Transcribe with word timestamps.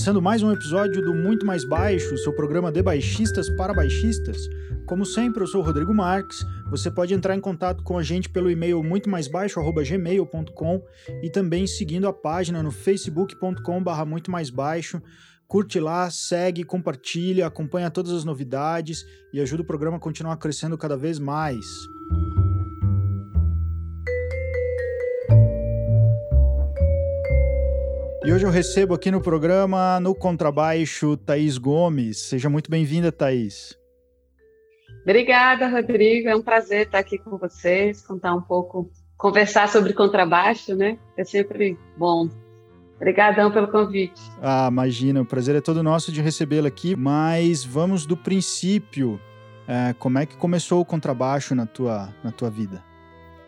começando 0.00 0.22
mais 0.22 0.42
um 0.42 0.50
episódio 0.50 1.02
do 1.02 1.12
Muito 1.12 1.44
Mais 1.44 1.62
Baixo, 1.62 2.16
seu 2.16 2.32
programa 2.32 2.72
de 2.72 2.82
baixistas 2.82 3.50
para 3.50 3.74
baixistas. 3.74 4.48
Como 4.86 5.04
sempre, 5.04 5.42
eu 5.42 5.46
sou 5.46 5.60
o 5.60 5.64
Rodrigo 5.64 5.92
Marques. 5.92 6.38
Você 6.70 6.90
pode 6.90 7.12
entrar 7.12 7.36
em 7.36 7.40
contato 7.40 7.84
com 7.84 7.98
a 7.98 8.02
gente 8.02 8.26
pelo 8.26 8.50
e-mail 8.50 8.82
muito 8.82 9.10
mais 9.10 9.28
baixo@gmail.com 9.28 10.82
e 11.22 11.28
também 11.28 11.66
seguindo 11.66 12.08
a 12.08 12.14
página 12.14 12.62
no 12.62 12.70
facebook.com/barra 12.70 14.06
muito 14.06 14.30
mais 14.30 14.48
baixo. 14.48 15.02
Curte 15.46 15.78
lá, 15.78 16.08
segue, 16.10 16.64
compartilha, 16.64 17.46
acompanha 17.46 17.90
todas 17.90 18.12
as 18.12 18.24
novidades 18.24 19.04
e 19.34 19.38
ajuda 19.38 19.60
o 19.60 19.66
programa 19.66 19.98
a 19.98 20.00
continuar 20.00 20.38
crescendo 20.38 20.78
cada 20.78 20.96
vez 20.96 21.18
mais. 21.18 21.66
E 28.22 28.30
hoje 28.30 28.44
eu 28.44 28.50
recebo 28.50 28.92
aqui 28.92 29.10
no 29.10 29.22
programa, 29.22 29.98
no 29.98 30.14
contrabaixo, 30.14 31.16
Thaís 31.16 31.56
Gomes. 31.56 32.18
Seja 32.18 32.50
muito 32.50 32.70
bem-vinda, 32.70 33.10
Thaís. 33.10 33.74
Obrigada, 35.02 35.66
Rodrigo. 35.66 36.28
É 36.28 36.36
um 36.36 36.42
prazer 36.42 36.82
estar 36.82 36.98
aqui 36.98 37.16
com 37.16 37.38
vocês, 37.38 38.06
contar 38.06 38.34
um 38.34 38.42
pouco, 38.42 38.90
conversar 39.16 39.70
sobre 39.70 39.94
contrabaixo, 39.94 40.76
né? 40.76 40.98
É 41.16 41.24
sempre 41.24 41.78
bom. 41.96 42.28
Obrigadão 42.96 43.50
pelo 43.50 43.68
convite. 43.68 44.20
Ah, 44.42 44.68
imagina, 44.70 45.22
o 45.22 45.24
prazer 45.24 45.56
é 45.56 45.62
todo 45.62 45.82
nosso 45.82 46.12
de 46.12 46.20
recebê-la 46.20 46.68
aqui, 46.68 46.94
mas 46.94 47.64
vamos 47.64 48.04
do 48.04 48.18
princípio. 48.18 49.18
É, 49.66 49.94
como 49.94 50.18
é 50.18 50.26
que 50.26 50.36
começou 50.36 50.82
o 50.82 50.84
contrabaixo 50.84 51.54
na 51.54 51.64
tua, 51.64 52.14
na 52.22 52.30
tua 52.30 52.50
vida? 52.50 52.84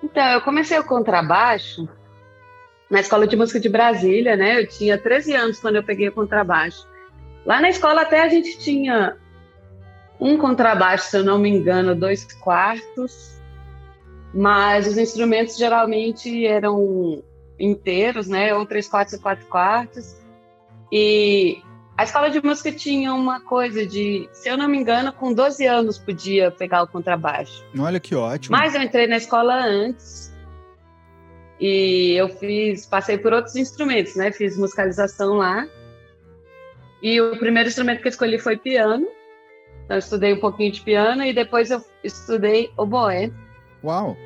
Então, 0.03 0.25
eu 0.29 0.41
comecei 0.41 0.79
o 0.79 0.85
contrabaixo 0.85 1.87
na 2.93 3.01
Escola 3.01 3.27
de 3.27 3.35
Música 3.35 3.59
de 3.59 3.71
Brasília, 3.71 4.37
né? 4.37 4.61
Eu 4.61 4.69
tinha 4.69 4.99
13 4.99 5.35
anos 5.35 5.59
quando 5.59 5.77
eu 5.77 5.83
peguei 5.83 6.09
o 6.09 6.13
contrabaixo. 6.13 6.87
Lá 7.47 7.59
na 7.59 7.71
escola 7.71 8.03
até 8.03 8.21
a 8.21 8.29
gente 8.29 8.59
tinha 8.59 9.17
um 10.21 10.37
contrabaixo, 10.37 11.07
se 11.07 11.17
eu 11.17 11.25
não 11.25 11.39
me 11.39 11.49
engano, 11.49 11.95
dois 11.95 12.23
quartos, 12.35 13.41
mas 14.35 14.87
os 14.87 14.99
instrumentos 14.99 15.57
geralmente 15.57 16.47
eram 16.47 17.25
inteiros, 17.59 18.29
né? 18.29 18.55
Ou 18.55 18.67
três 18.67 18.87
quartos 18.87 19.15
e 19.15 19.19
quatro 19.19 19.47
quartos. 19.47 20.15
E 20.93 21.63
a 21.97 22.05
escola 22.05 22.29
de 22.29 22.45
música 22.45 22.71
tinha 22.71 23.15
uma 23.15 23.41
coisa 23.41 23.87
de, 23.87 24.29
se 24.35 24.51
eu 24.51 24.59
não 24.59 24.69
me 24.69 24.77
engano, 24.77 25.15
com 25.15 25.33
12 25.33 25.67
anos 25.67 25.99
podia 25.99 26.51
pegar 26.51 26.83
o 26.83 26.87
contrabaixo. 26.87 27.65
Olha 27.79 27.99
que 27.99 28.15
ótimo. 28.15 28.55
Mas 28.55 28.75
eu 28.75 28.83
entrei 28.83 29.07
na 29.07 29.17
escola 29.17 29.55
antes 29.55 30.32
e 31.61 32.15
eu 32.15 32.29
fiz, 32.29 32.87
passei 32.87 33.19
por 33.19 33.33
outros 33.33 33.57
instrumentos, 33.57 34.17
né? 34.17 34.33
Fiz 34.33 34.57
musicalização 34.57 35.35
lá. 35.35 35.67
E 37.03 37.21
o 37.21 37.37
primeiro 37.39 37.69
instrumento 37.69 38.01
que 38.01 38.09
eu 38.09 38.11
escolhi 38.11 38.39
foi 38.39 38.57
piano. 38.57 39.07
Então 39.85 39.97
eu 39.97 39.99
estudei 39.99 40.33
um 40.33 40.41
pouquinho 40.41 40.73
de 40.73 40.81
piano 40.81 41.25
e 41.25 41.33
depois 41.33 41.71
eu 41.71 41.85
estudei 42.03 42.71
oboé. 42.77 43.31
Uau! 43.83 44.17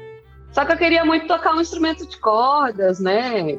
Só 0.52 0.64
que 0.64 0.72
eu 0.72 0.76
queria 0.76 1.04
muito 1.04 1.26
tocar 1.26 1.54
um 1.54 1.60
instrumento 1.60 2.06
de 2.06 2.18
cordas, 2.18 3.00
né? 3.00 3.58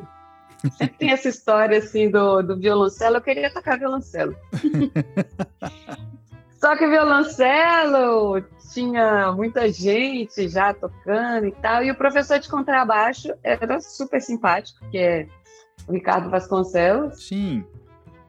Sempre 0.75 0.97
tem 0.97 1.11
essa 1.11 1.29
história 1.29 1.77
assim 1.77 2.09
do, 2.09 2.41
do 2.41 2.57
violoncelo. 2.57 3.17
Eu 3.17 3.21
queria 3.21 3.53
tocar 3.53 3.77
violoncelo. 3.77 4.35
Só 6.57 6.75
que 6.75 6.87
violoncelo 6.87 8.41
tinha 8.73 9.31
muita 9.31 9.71
gente 9.71 10.49
já 10.49 10.73
tocando 10.73 11.47
e 11.47 11.51
tal, 11.51 11.83
e 11.83 11.91
o 11.91 11.95
professor 11.95 12.39
de 12.39 12.49
contrabaixo 12.49 13.33
era 13.43 13.79
super 13.79 14.21
simpático, 14.21 14.79
que 14.89 14.97
é 14.97 15.27
o 15.87 15.93
Ricardo 15.93 16.29
Vasconcelos. 16.29 17.27
Sim. 17.27 17.63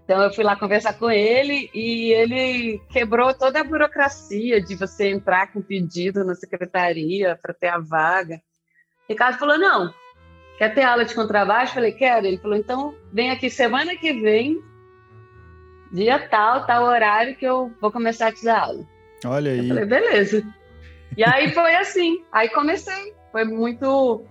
Então 0.05 0.23
eu 0.23 0.33
fui 0.33 0.43
lá 0.43 0.56
conversar 0.56 0.94
com 0.94 1.11
ele 1.11 1.71
e 1.75 2.12
ele 2.12 2.81
quebrou 2.91 3.34
toda 3.34 3.61
a 3.61 3.65
burocracia 3.65 4.59
de 4.59 4.75
você 4.75 5.11
entrar 5.11 5.53
com 5.53 5.61
pedido 5.61 6.25
na 6.25 6.34
secretaria 6.34 7.38
para 7.41 7.53
ter 7.53 7.69
a 7.69 7.78
vaga. 7.78 8.41
Ricardo 9.06 9.38
falou: 9.38 9.59
não, 9.59 9.93
quer 10.56 10.75
ter 10.75 10.83
aula 10.83 11.05
de 11.05 11.15
contrabaixo? 11.15 11.72
Eu 11.72 11.75
falei, 11.75 11.93
quero. 11.93 12.27
Ele 12.27 12.38
falou, 12.38 12.56
então 12.56 12.94
vem 13.12 13.31
aqui 13.31 13.50
semana 13.50 13.97
que 13.97 14.15
vem 14.15 14.59
dia 15.93 16.19
tal, 16.28 16.66
tal 16.66 16.84
horário 16.84 17.37
que 17.37 17.44
eu 17.44 17.72
vou 17.81 17.91
começar 17.91 18.28
a 18.28 18.32
te 18.32 18.44
dar 18.44 18.60
aula. 18.60 18.84
Olha 19.25 19.53
aí. 19.53 19.60
Eu 19.60 19.69
falei, 19.69 19.84
beleza. 19.84 20.44
E 21.16 21.25
aí 21.25 21.53
foi 21.53 21.75
assim, 21.75 22.19
aí 22.32 22.49
comecei. 22.50 23.12
Foi 23.32 23.44
muito 23.44 24.25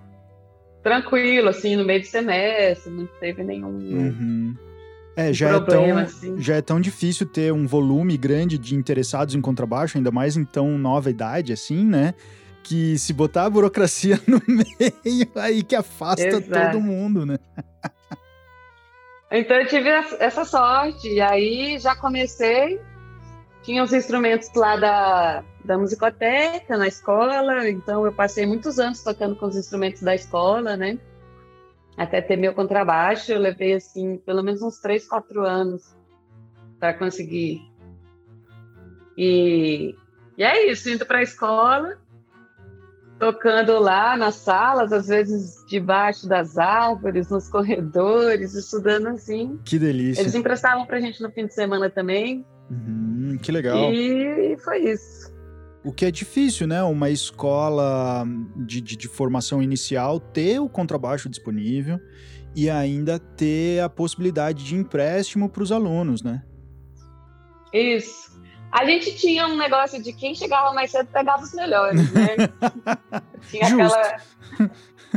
tranquilo, 0.84 1.50
assim, 1.50 1.76
no 1.76 1.86
meio 1.86 2.02
do 2.02 2.08
semestre, 2.08 2.92
não 2.92 3.06
teve 3.20 3.44
nenhum 3.44 3.68
uhum. 3.68 4.56
é, 5.16 5.34
já 5.34 5.50
problema, 5.50 5.84
é 5.84 5.88
tão, 5.88 5.98
assim. 6.04 6.42
Já 6.42 6.56
é 6.56 6.62
tão 6.62 6.80
difícil 6.80 7.26
ter 7.28 7.52
um 7.52 7.68
volume 7.68 8.16
grande 8.18 8.58
de 8.58 8.74
interessados 8.74 9.36
em 9.36 9.42
contrabaixo, 9.42 9.98
ainda 9.98 10.12
mais 10.12 10.38
em 10.38 10.46
tão 10.46 10.78
nova 10.78 11.10
idade, 11.10 11.52
assim, 11.52 11.86
né? 11.86 12.14
Que 12.64 12.98
se 12.98 13.14
botar 13.14 13.46
a 13.46 13.50
burocracia 13.50 14.20
no 14.28 14.42
meio, 14.48 15.28
aí 15.36 15.62
que 15.62 15.76
afasta 15.76 16.26
Exato. 16.26 16.72
todo 16.72 16.82
mundo, 16.82 17.26
né? 17.26 17.38
Então 19.30 19.58
eu 19.58 19.68
tive 19.68 19.90
essa 19.90 20.46
sorte, 20.46 21.10
e 21.10 21.22
aí 21.22 21.78
já 21.80 21.96
comecei. 21.96 22.80
Tinha 23.64 23.84
os 23.84 23.92
instrumentos 23.92 24.50
lá 24.56 24.78
da, 24.78 25.44
da 25.66 25.78
musicoteca 25.78 26.78
na 26.78 26.88
escola, 26.88 27.68
então 27.68 28.06
eu 28.06 28.14
passei 28.14 28.46
muitos 28.46 28.80
anos 28.80 29.04
tocando 29.04 29.36
com 29.36 29.48
os 29.48 29.58
instrumentos 29.58 30.02
da 30.02 30.16
escola, 30.16 30.78
né? 30.78 30.98
Até 31.98 32.22
ter 32.22 32.38
meu 32.38 32.54
contrabaixo, 32.54 33.32
eu 33.32 33.40
levei 33.40 33.74
assim, 33.74 34.18
pelo 34.20 34.42
menos 34.42 34.62
uns 34.62 34.80
três, 34.80 35.06
quatro 35.06 35.44
anos 35.44 35.94
para 36.80 36.94
conseguir. 36.94 37.60
E, 39.18 39.96
e 40.38 40.44
é 40.44 40.72
isso, 40.72 40.90
indo 40.90 41.06
para 41.06 41.18
a 41.18 41.24
escola 41.24 41.98
tocando 43.20 43.80
lá 43.80 44.16
nas 44.16 44.36
salas, 44.36 44.92
às 44.92 45.08
vezes 45.08 45.64
debaixo 45.68 46.28
das 46.28 46.58
árvores, 46.58 47.30
nos 47.30 47.50
corredores, 47.50 48.54
estudando 48.54 49.08
assim. 49.08 49.60
Que 49.64 49.80
delícia. 49.80 50.22
Eles 50.22 50.36
emprestavam 50.36 50.86
pra 50.86 51.00
gente 51.00 51.22
no 51.22 51.32
fim 51.32 51.46
de 51.46 51.54
semana 51.54 51.90
também. 51.90 52.46
Uhum, 52.70 53.38
que 53.42 53.52
legal. 53.52 53.92
E 53.92 54.58
foi 54.64 54.92
isso. 54.92 55.36
O 55.84 55.92
que 55.92 56.06
é 56.06 56.12
difícil, 56.12 56.68
né? 56.68 56.84
Uma 56.84 57.10
escola 57.10 58.26
de, 58.58 58.82
de, 58.82 58.98
de 58.98 59.08
formação 59.08 59.62
inicial 59.62 60.20
ter 60.20 60.60
o 60.60 60.68
contrabaixo 60.68 61.30
disponível 61.30 62.00
e 62.56 62.70
ainda 62.70 63.20
ter 63.20 63.80
a 63.82 63.90
possibilidade 63.90 64.66
de 64.66 64.76
empréstimo 64.76 65.50
para 65.50 65.64
os 65.64 65.72
alunos, 65.72 66.22
né? 66.22 66.44
Isso. 67.74 68.37
A 68.78 68.86
gente 68.86 69.16
tinha 69.16 69.48
um 69.48 69.58
negócio 69.58 70.02
de 70.02 70.14
quem 70.14 70.36
chegava 70.36 70.72
mais 70.72 70.92
cedo 70.92 71.10
pegava 71.12 71.42
os 71.42 71.52
melhores, 71.52 72.14
né? 72.14 72.36
tinha 73.50 73.66
aquela. 73.66 74.22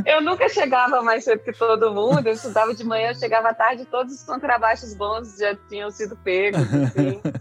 Eu 0.05 0.21
nunca 0.21 0.49
chegava 0.49 1.03
mais 1.03 1.25
cedo 1.25 1.43
que 1.43 1.51
todo 1.51 1.93
mundo, 1.93 2.25
eu 2.25 2.31
estudava 2.31 2.73
de 2.73 2.81
manhã, 2.81 3.09
eu 3.09 3.15
chegava 3.15 3.49
à 3.49 3.53
tarde, 3.53 3.85
todos 3.85 4.13
os 4.13 4.23
contrabaixos 4.23 4.93
bons 4.93 5.37
já 5.37 5.53
tinham 5.67 5.91
sido 5.91 6.15
pegos, 6.15 6.61
assim. 6.61 7.21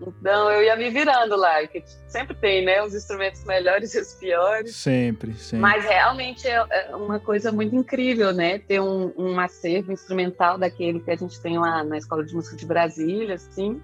Então 0.00 0.50
eu 0.50 0.62
ia 0.62 0.74
me 0.76 0.90
virando 0.90 1.36
lá, 1.36 1.66
que 1.66 1.84
sempre 2.06 2.34
tem, 2.34 2.64
né? 2.64 2.82
Os 2.82 2.94
instrumentos 2.94 3.44
melhores 3.44 3.94
e 3.94 4.00
os 4.00 4.14
piores. 4.14 4.74
Sempre, 4.74 5.34
sempre. 5.34 5.58
Mas 5.58 5.84
realmente 5.84 6.48
é, 6.48 6.64
é 6.70 6.96
uma 6.96 7.20
coisa 7.20 7.52
muito 7.52 7.74
incrível, 7.76 8.32
né? 8.32 8.58
Ter 8.58 8.80
um, 8.80 9.12
um 9.16 9.38
acervo 9.38 9.92
instrumental 9.92 10.56
daquele 10.56 11.00
que 11.00 11.10
a 11.10 11.16
gente 11.16 11.38
tem 11.42 11.58
lá 11.58 11.84
na 11.84 11.98
Escola 11.98 12.24
de 12.24 12.32
Música 12.32 12.56
de 12.56 12.64
Brasília, 12.64 13.34
assim 13.34 13.82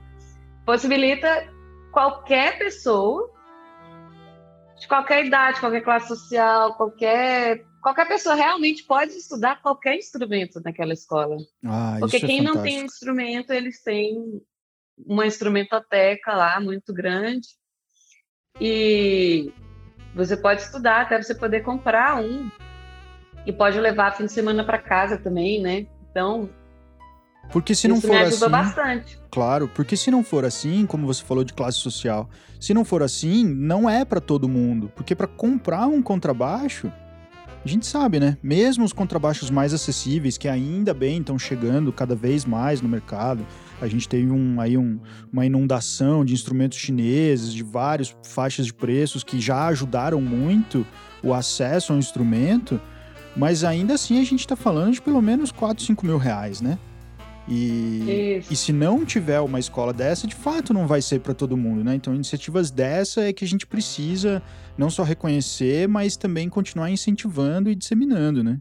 possibilita 0.65 1.47
qualquer 1.95 2.59
pessoa, 2.59 3.33
de 4.79 4.87
qualquer 4.89 5.25
idade, 5.25 5.61
qualquer 5.61 5.81
classe 5.81 6.09
social, 6.09 6.75
qualquer 6.75 7.65
qualquer 7.81 8.09
pessoa 8.09 8.35
realmente 8.35 8.83
pode 8.83 9.13
estudar 9.13 9.63
qualquer 9.63 9.97
instrumento 9.97 10.61
naquela 10.65 10.93
escola. 10.93 11.37
Ah, 11.65 11.97
Porque 12.01 12.19
quem 12.19 12.41
é 12.41 12.43
não 12.43 12.63
tem 12.63 12.85
instrumento, 12.85 13.53
eles 13.53 13.83
têm 13.83 14.43
uma 15.07 15.27
instrumentoteca 15.27 16.35
lá 16.35 16.61
muito 16.61 16.93
grande. 16.93 17.47
E 18.61 19.53
você 20.15 20.37
pode 20.37 20.63
estudar 20.63 21.03
até 21.03 21.21
você 21.21 21.35
poder 21.35 21.63
comprar 21.63 22.17
um. 22.17 22.51
E 23.47 23.53
pode 23.53 23.79
levar 23.79 24.17
fim 24.17 24.25
de 24.25 24.33
semana 24.33 24.65
para 24.65 24.79
casa 24.79 25.19
também, 25.19 25.61
né? 25.61 25.87
Então, 26.11 26.49
porque 27.51 27.75
se 27.75 27.89
não 27.89 27.99
Isso 27.99 28.07
for 28.07 28.13
me 28.13 28.23
ajuda 28.23 28.47
assim, 28.47 28.51
bastante. 28.51 29.19
Claro, 29.31 29.71
porque 29.75 29.97
se 29.97 30.11
não 30.11 30.23
for 30.23 30.45
assim, 30.45 30.87
como 30.87 31.07
você 31.07 31.23
falou 31.23 31.45
de 31.45 31.53
classe 31.53 31.79
social, 31.79 32.29
se 32.61 32.73
não 32.73 32.85
for 32.85 33.03
assim, 33.03 33.45
não 33.45 33.89
é 33.89 34.05
para 34.05 34.21
todo 34.21 34.49
mundo, 34.49 34.91
porque 34.95 35.15
para 35.15 35.27
comprar 35.27 35.87
um 35.87 36.03
contrabaixo, 36.03 36.91
a 37.65 37.69
gente 37.69 37.87
sabe, 37.87 38.21
né? 38.21 38.37
Mesmo 38.43 38.85
os 38.85 38.93
contrabaixos 38.93 39.49
mais 39.49 39.73
acessíveis, 39.73 40.37
que 40.37 40.49
ainda 40.49 40.93
bem 40.93 41.21
estão 41.21 41.39
chegando 41.39 41.93
cada 41.93 42.15
vez 42.15 42.45
mais 42.45 42.83
no 42.83 42.89
mercado, 42.89 43.47
a 43.81 43.89
gente 43.89 44.07
teve 44.07 44.31
um, 44.31 44.61
aí 44.61 44.77
um, 44.77 45.01
uma 45.33 45.47
inundação 45.47 46.25
de 46.25 46.35
instrumentos 46.35 46.79
chineses, 46.79 47.53
de 47.55 47.63
várias 47.63 48.15
faixas 48.23 48.67
de 48.67 48.75
preços 48.75 49.25
que 49.25 49.41
já 49.41 49.67
ajudaram 49.69 50.21
muito 50.21 50.87
o 51.23 51.33
acesso 51.33 51.93
ao 51.93 51.99
instrumento, 51.99 52.79
mas 53.35 53.65
ainda 53.65 53.95
assim 53.95 54.21
a 54.21 54.25
gente 54.25 54.41
está 54.41 54.55
falando 54.55 54.93
de 54.93 55.03
pelo 55.03 55.23
menos 55.23 55.51
4, 55.51 55.83
5 55.83 56.05
mil 56.05 56.19
reais, 56.19 56.61
né? 56.61 56.79
E, 57.47 58.43
e 58.51 58.57
se 58.57 58.73
não 58.73 59.05
tiver 59.05 59.41
uma 59.41 59.59
escola 59.59 59.93
dessa, 59.93 60.27
de 60.27 60.35
fato 60.35 60.73
não 60.73 60.87
vai 60.87 61.03
ser 61.03 61.21
para 61.21 61.35
todo 61.35 61.57
mundo, 61.57 61.85
né? 61.85 61.95
Então, 61.95 62.15
iniciativas 62.15 62.71
dessa 62.71 63.23
é 63.23 63.33
que 63.33 63.45
a 63.45 63.49
gente 63.49 63.67
precisa 63.67 64.43
não 64.79 64.89
só 64.89 65.03
reconhecer, 65.03 65.87
mas 65.87 66.17
também 66.17 66.49
continuar 66.49 66.91
incentivando 66.91 67.71
e 67.71 67.75
disseminando, 67.75 68.43
né? 68.43 68.59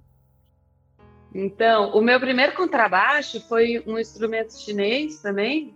Então, 1.34 1.92
o 1.92 2.02
meu 2.02 2.20
primeiro 2.20 2.54
contrabaixo 2.56 3.42
foi 3.48 3.82
um 3.88 3.98
instrumento 3.98 4.54
chinês 4.54 5.20
também, 5.20 5.74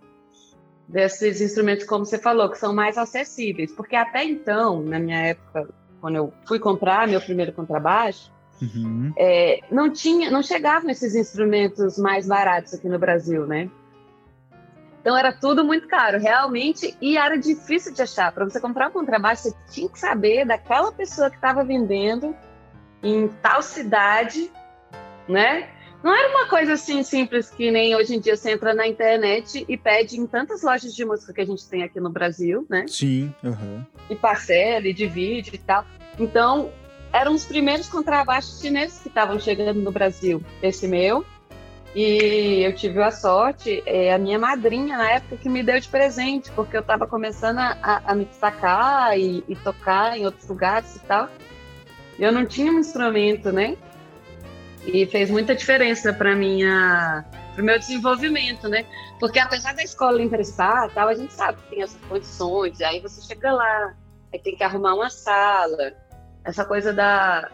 desses 0.87 1.41
instrumentos, 1.41 1.85
como 1.85 2.05
você 2.05 2.19
falou, 2.19 2.49
que 2.49 2.57
são 2.57 2.73
mais 2.73 2.97
acessíveis. 2.97 3.71
Porque 3.71 3.95
até 3.95 4.23
então, 4.23 4.81
na 4.83 4.99
minha 4.99 5.17
época, 5.17 5.67
quando 5.99 6.15
eu 6.15 6.33
fui 6.45 6.59
comprar 6.59 7.07
meu 7.07 7.19
primeiro 7.19 7.51
contrabaixo, 7.53 8.31
uhum. 8.61 9.13
é, 9.17 9.59
não 9.71 9.91
tinha, 9.91 10.29
não 10.31 10.41
chegavam 10.41 10.89
esses 10.89 11.15
instrumentos 11.15 11.97
mais 11.97 12.27
baratos 12.27 12.73
aqui 12.73 12.87
no 12.87 12.99
Brasil, 12.99 13.45
né? 13.45 13.69
Então 15.01 15.17
era 15.17 15.31
tudo 15.31 15.63
muito 15.63 15.87
caro, 15.87 16.19
realmente, 16.19 16.97
e 17.01 17.17
era 17.17 17.37
difícil 17.37 17.93
de 17.93 18.01
achar. 18.01 18.31
Para 18.31 18.43
você 18.43 18.59
comprar 18.59 18.89
um 18.89 18.91
contrabaixo, 18.91 19.43
você 19.43 19.55
tinha 19.69 19.89
que 19.89 19.97
saber 19.97 20.45
daquela 20.45 20.91
pessoa 20.91 21.29
que 21.29 21.37
estava 21.37 21.63
vendendo 21.63 22.35
em 23.01 23.29
tal 23.41 23.61
cidade 23.61 24.51
né? 25.27 25.69
Não 26.03 26.15
era 26.15 26.29
uma 26.29 26.47
coisa 26.47 26.73
assim 26.73 27.03
simples 27.03 27.49
que 27.49 27.71
nem 27.71 27.95
hoje 27.95 28.15
em 28.15 28.19
dia 28.19 28.35
você 28.35 28.51
entra 28.51 28.73
na 28.73 28.87
internet 28.87 29.65
e 29.67 29.75
pede 29.75 30.19
em 30.19 30.27
tantas 30.27 30.61
lojas 30.61 30.93
de 30.95 31.03
música 31.03 31.33
que 31.33 31.41
a 31.41 31.45
gente 31.45 31.67
tem 31.67 31.83
aqui 31.83 31.99
no 31.99 32.09
Brasil, 32.09 32.65
né? 32.69 32.85
Sim. 32.87 33.33
Uhum. 33.43 33.83
E 34.09 34.15
parcela, 34.15 34.87
e 34.87 34.93
divide 34.93 35.55
e 35.55 35.57
tal. 35.57 35.85
Então, 36.19 36.71
eram 37.11 37.33
os 37.33 37.45
primeiros 37.45 37.87
contrabaixos 37.89 38.59
chineses 38.59 38.99
que 38.99 39.07
estavam 39.07 39.39
chegando 39.39 39.79
no 39.79 39.91
Brasil. 39.91 40.41
Esse 40.61 40.87
meu. 40.87 41.25
E 41.95 42.61
eu 42.63 42.75
tive 42.75 43.01
a 43.01 43.09
sorte, 43.09 43.81
é, 43.85 44.13
a 44.13 44.17
minha 44.17 44.37
madrinha 44.37 44.97
na 44.97 45.11
época 45.11 45.37
que 45.37 45.49
me 45.49 45.63
deu 45.63 45.79
de 45.79 45.87
presente, 45.87 46.51
porque 46.51 46.75
eu 46.77 46.81
estava 46.81 47.07
começando 47.07 47.57
a, 47.57 48.01
a, 48.05 48.13
me 48.13 48.25
destacar 48.25 49.17
e, 49.17 49.43
e 49.47 49.55
tocar 49.55 50.17
em 50.17 50.25
outros 50.25 50.47
lugares 50.47 50.95
e 50.95 50.99
tal. 50.99 51.27
Eu 52.19 52.31
não 52.31 52.45
tinha 52.45 52.71
um 52.71 52.79
instrumento, 52.79 53.51
né? 53.51 53.77
E 54.85 55.05
fez 55.07 55.31
muita 55.31 55.55
diferença 55.55 56.13
para 56.13 56.35
minha 56.35 57.25
para 57.57 57.63
o 57.63 57.65
meu 57.65 57.79
desenvolvimento, 57.79 58.69
né? 58.69 58.85
Porque 59.19 59.39
apesar 59.39 59.73
da 59.73 59.81
escola 59.81 60.21
emprestar, 60.21 60.91
tal, 60.93 61.07
a 61.07 61.15
gente 61.15 61.33
sabe 61.33 61.57
que 61.63 61.69
tem 61.71 61.81
essas 61.81 61.99
condições, 62.01 62.79
aí 62.81 62.99
você 62.99 63.19
chega 63.19 63.51
lá, 63.51 63.95
aí 64.31 64.37
tem 64.37 64.55
que 64.55 64.63
arrumar 64.63 64.93
uma 64.93 65.09
sala, 65.09 65.93
essa 66.47 66.63
coisa 66.63 66.93
da 66.93 67.49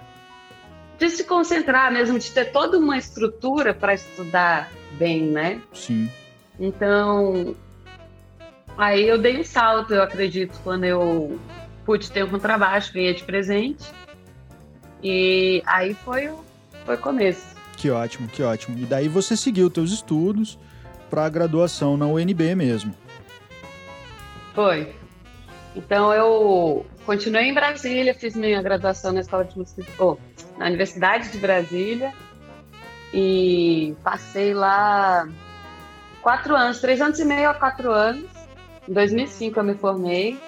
de 0.99 1.09
se 1.09 1.23
concentrar 1.23 1.91
mesmo, 1.91 2.19
de 2.19 2.31
ter 2.31 2.51
toda 2.51 2.77
uma 2.77 2.97
estrutura 2.97 3.73
para 3.73 3.95
estudar 3.95 4.71
bem, 4.91 5.23
né? 5.23 5.59
Sim. 5.73 6.09
Então, 6.59 7.55
aí 8.77 9.07
eu 9.09 9.17
dei 9.17 9.39
um 9.39 9.43
salto, 9.43 9.93
eu 9.93 10.03
acredito, 10.03 10.57
quando 10.63 10.83
eu 10.83 11.39
pude 11.83 12.11
ter 12.11 12.23
um 12.23 12.29
contrabaixo, 12.29 12.93
ganhei 12.93 13.15
de 13.15 13.23
presente. 13.23 13.83
E 15.03 15.63
aí 15.65 15.95
foi 15.95 16.29
o 16.29 16.39
foi 16.85 16.95
começo. 16.95 17.55
Que 17.75 17.89
ótimo, 17.89 18.27
que 18.27 18.43
ótimo. 18.43 18.77
E 18.77 18.85
daí 18.85 19.07
você 19.07 19.35
seguiu 19.35 19.69
teus 19.69 19.91
estudos 19.91 20.59
para 21.09 21.25
a 21.25 21.29
graduação 21.29 21.97
na 21.97 22.05
UNB 22.05 22.55
mesmo. 22.55 22.93
Foi. 24.53 24.93
Então 25.75 26.13
eu 26.13 26.85
continuei 27.05 27.45
em 27.45 27.53
Brasília, 27.53 28.13
fiz 28.13 28.35
minha 28.35 28.61
graduação 28.61 29.11
na 29.11 29.21
Escola 29.21 29.43
de 29.43 29.57
Música, 29.57 29.83
oh, 29.99 30.17
na 30.57 30.67
Universidade 30.67 31.31
de 31.31 31.37
Brasília 31.37 32.13
e 33.13 33.95
passei 34.03 34.53
lá 34.53 35.27
quatro 36.21 36.55
anos, 36.55 36.79
três 36.79 37.01
anos 37.01 37.19
e 37.19 37.25
meio 37.25 37.49
a 37.49 37.53
quatro 37.53 37.91
anos. 37.91 38.29
Em 38.87 38.93
2005 38.93 39.59
eu 39.59 39.63
me 39.63 39.75
formei 39.75 40.39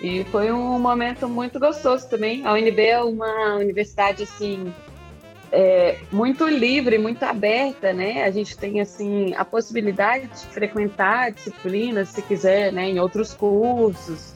e 0.00 0.24
foi 0.24 0.50
um 0.50 0.78
momento 0.78 1.28
muito 1.28 1.58
gostoso 1.58 2.08
também. 2.08 2.44
A 2.46 2.52
UNB 2.52 2.80
é 2.80 3.02
uma 3.02 3.54
universidade 3.56 4.24
assim 4.24 4.72
é, 5.52 5.98
muito 6.10 6.48
livre, 6.48 6.96
muito 6.96 7.22
aberta, 7.24 7.92
né? 7.92 8.24
A 8.24 8.30
gente 8.30 8.56
tem 8.56 8.80
assim 8.80 9.34
a 9.34 9.44
possibilidade 9.44 10.26
de 10.28 10.46
frequentar 10.46 11.30
disciplinas, 11.30 12.08
se 12.08 12.22
quiser, 12.22 12.72
né, 12.72 12.88
em 12.88 12.98
outros 12.98 13.34
cursos 13.34 14.34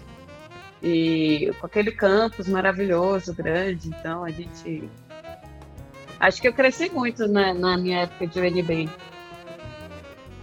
e 0.82 1.50
com 1.58 1.66
aquele 1.66 1.90
campus 1.90 2.46
maravilhoso, 2.46 3.32
grande. 3.32 3.88
Então 3.88 4.22
a 4.22 4.30
gente 4.30 4.90
acho 6.20 6.42
que 6.42 6.48
eu 6.48 6.52
cresci 6.52 6.90
muito 6.90 7.26
na, 7.26 7.54
na 7.54 7.78
minha 7.78 8.02
época 8.02 8.26
de 8.26 8.38
UNB. 8.38 8.90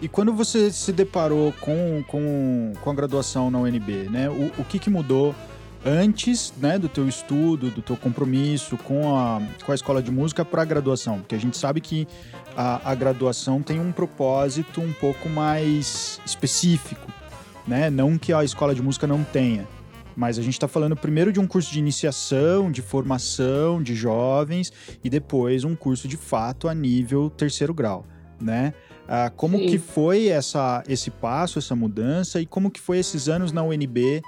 E 0.02 0.08
quando 0.10 0.34
você 0.34 0.72
se 0.72 0.92
deparou 0.92 1.54
com, 1.62 2.04
com, 2.08 2.74
com 2.82 2.90
a 2.90 2.94
graduação 2.96 3.52
na 3.52 3.60
UNB, 3.60 4.10
né? 4.10 4.28
O, 4.28 4.62
o 4.62 4.66
que, 4.66 4.80
que 4.80 4.90
mudou? 4.90 5.36
Antes 5.86 6.54
né, 6.58 6.80
do 6.80 6.88
teu 6.88 7.08
estudo, 7.08 7.70
do 7.70 7.82
teu 7.82 7.98
compromisso 7.98 8.78
com 8.78 9.16
a, 9.18 9.42
com 9.66 9.72
a 9.72 9.76
escola 9.76 10.02
de 10.02 10.12
música 10.12 10.46
para 10.46 10.62
a 10.62 10.66
graduação? 10.66 11.20
Porque 11.20 11.36
a 11.36 11.40
gente 11.40 11.58
sabe 11.58 11.82
que 11.82 12.08
a, 12.56 12.92
a, 12.92 12.96
graduação 12.96 13.62
tem 13.62 13.80
um 13.80 13.92
propósito 13.92 14.82
um 14.82 14.94
pouco 14.94 15.30
mais 15.30 16.20
específico, 16.26 17.12
né? 17.68 17.90
Não 17.90 18.18
que 18.18 18.32
a 18.32 18.44
escola 18.44 18.74
de 18.74 18.82
música 18.82 19.08
não 19.08 19.24
tenha. 19.24 19.68
Mas 20.16 20.38
a 20.38 20.42
gente 20.42 20.54
está 20.54 20.68
falando 20.68 20.96
primeiro 20.96 21.32
de 21.34 21.40
um 21.40 21.48
curso 21.48 21.72
de 21.72 21.80
iniciação, 21.80 22.72
de 22.72 22.82
formação 22.82 23.82
de 23.82 23.96
jovens 23.96 24.72
e 25.04 25.10
depois 25.10 25.64
um 25.64 25.76
curso 25.76 26.08
de 26.08 26.18
fato 26.18 26.68
a 26.68 26.74
nível 26.74 27.30
terceiro 27.32 27.74
grau, 27.74 28.06
né? 28.40 28.74
Ah, 29.08 29.32
como 29.36 29.58
Sim. 29.58 29.68
que 29.68 29.78
foi 29.78 30.28
essa, 30.28 30.84
esse 30.88 31.12
passo, 31.12 31.60
essa 31.60 31.76
mudança 31.76 32.40
e 32.40 32.46
como 32.46 32.72
que 32.72 32.80
foi 32.80 33.00
esses 33.00 33.28
anos 33.28 33.52
na 33.52 33.64
UNB 33.64 34.22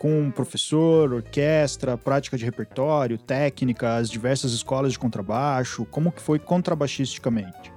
com 0.00 0.30
professor, 0.30 1.12
orquestra, 1.12 1.94
prática 1.98 2.38
de 2.38 2.42
repertório, 2.42 3.18
técnica, 3.18 3.96
as 3.96 4.08
diversas 4.08 4.52
escolas 4.52 4.92
de 4.92 4.98
contrabaixo? 4.98 5.84
Como 5.84 6.10
que 6.10 6.22
foi 6.22 6.38
contrabaixisticamente? 6.38 7.70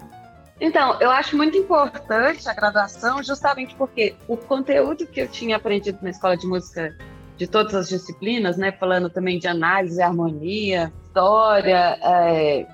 Então, 0.61 0.97
eu 1.01 1.11
acho 1.11 1.35
muito 1.35 1.57
importante 1.57 2.47
a 2.47 2.53
graduação 2.53 3.21
justamente 3.21 3.75
porque 3.75 4.15
o 4.25 4.37
conteúdo 4.37 5.05
que 5.05 5.19
eu 5.19 5.27
tinha 5.27 5.57
aprendido 5.57 5.99
na 6.01 6.11
escola 6.11 6.37
de 6.37 6.47
música 6.47 6.95
de 7.35 7.45
todas 7.45 7.75
as 7.75 7.89
disciplinas, 7.89 8.55
né, 8.55 8.71
falando 8.71 9.09
também 9.09 9.37
de 9.37 9.49
análise, 9.49 10.01
harmonia, 10.01 10.93
história, 11.03 11.99
é... 12.01 12.65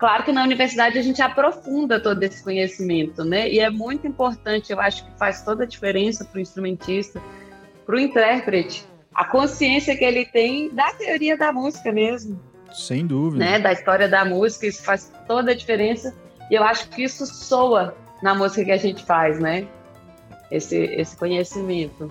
claro 0.00 0.24
que 0.24 0.32
na 0.32 0.42
universidade 0.42 0.98
a 0.98 1.02
gente 1.02 1.22
aprofunda 1.22 2.00
todo 2.00 2.20
esse 2.24 2.42
conhecimento, 2.42 3.22
né, 3.22 3.48
e 3.48 3.60
é 3.60 3.70
muito 3.70 4.04
importante, 4.04 4.72
eu 4.72 4.80
acho 4.80 5.04
que 5.04 5.16
faz 5.16 5.42
toda 5.42 5.62
a 5.62 5.66
diferença 5.66 6.24
para 6.24 6.38
o 6.38 6.40
instrumentista, 6.40 7.22
para 7.84 7.96
o 7.96 7.98
intérprete 7.98 8.86
a 9.14 9.24
consciência 9.24 9.96
que 9.96 10.04
ele 10.04 10.24
tem 10.24 10.70
da 10.70 10.92
teoria 10.92 11.36
da 11.36 11.52
música 11.52 11.92
mesmo. 11.92 12.40
Sem 12.72 13.06
dúvida. 13.06 13.44
Né? 13.44 13.58
Da 13.58 13.72
história 13.72 14.08
da 14.08 14.24
música, 14.24 14.66
isso 14.66 14.82
faz 14.82 15.12
toda 15.26 15.52
a 15.52 15.54
diferença. 15.54 16.14
E 16.50 16.54
eu 16.54 16.64
acho 16.64 16.88
que 16.88 17.02
isso 17.02 17.26
soa 17.26 17.94
na 18.22 18.34
música 18.34 18.64
que 18.64 18.72
a 18.72 18.76
gente 18.76 19.04
faz, 19.04 19.38
né? 19.38 19.66
Esse, 20.50 20.76
esse 20.76 21.16
conhecimento. 21.16 22.10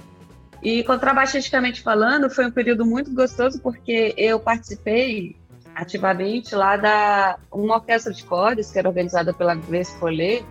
E 0.62 0.84
contrabaixisticamente 0.84 1.82
falando, 1.82 2.30
foi 2.30 2.46
um 2.46 2.52
período 2.52 2.86
muito 2.86 3.12
gostoso 3.14 3.60
porque 3.62 4.14
eu 4.16 4.40
participei 4.40 5.36
ativamente 5.74 6.54
lá 6.54 6.78
da 6.78 7.40
uma 7.52 7.76
orquestra 7.76 8.14
de 8.14 8.24
cordas 8.24 8.72
que 8.72 8.78
era 8.78 8.88
organizada 8.88 9.34
pela 9.34 9.56
Grace 9.56 9.98
Follet, 9.98 10.46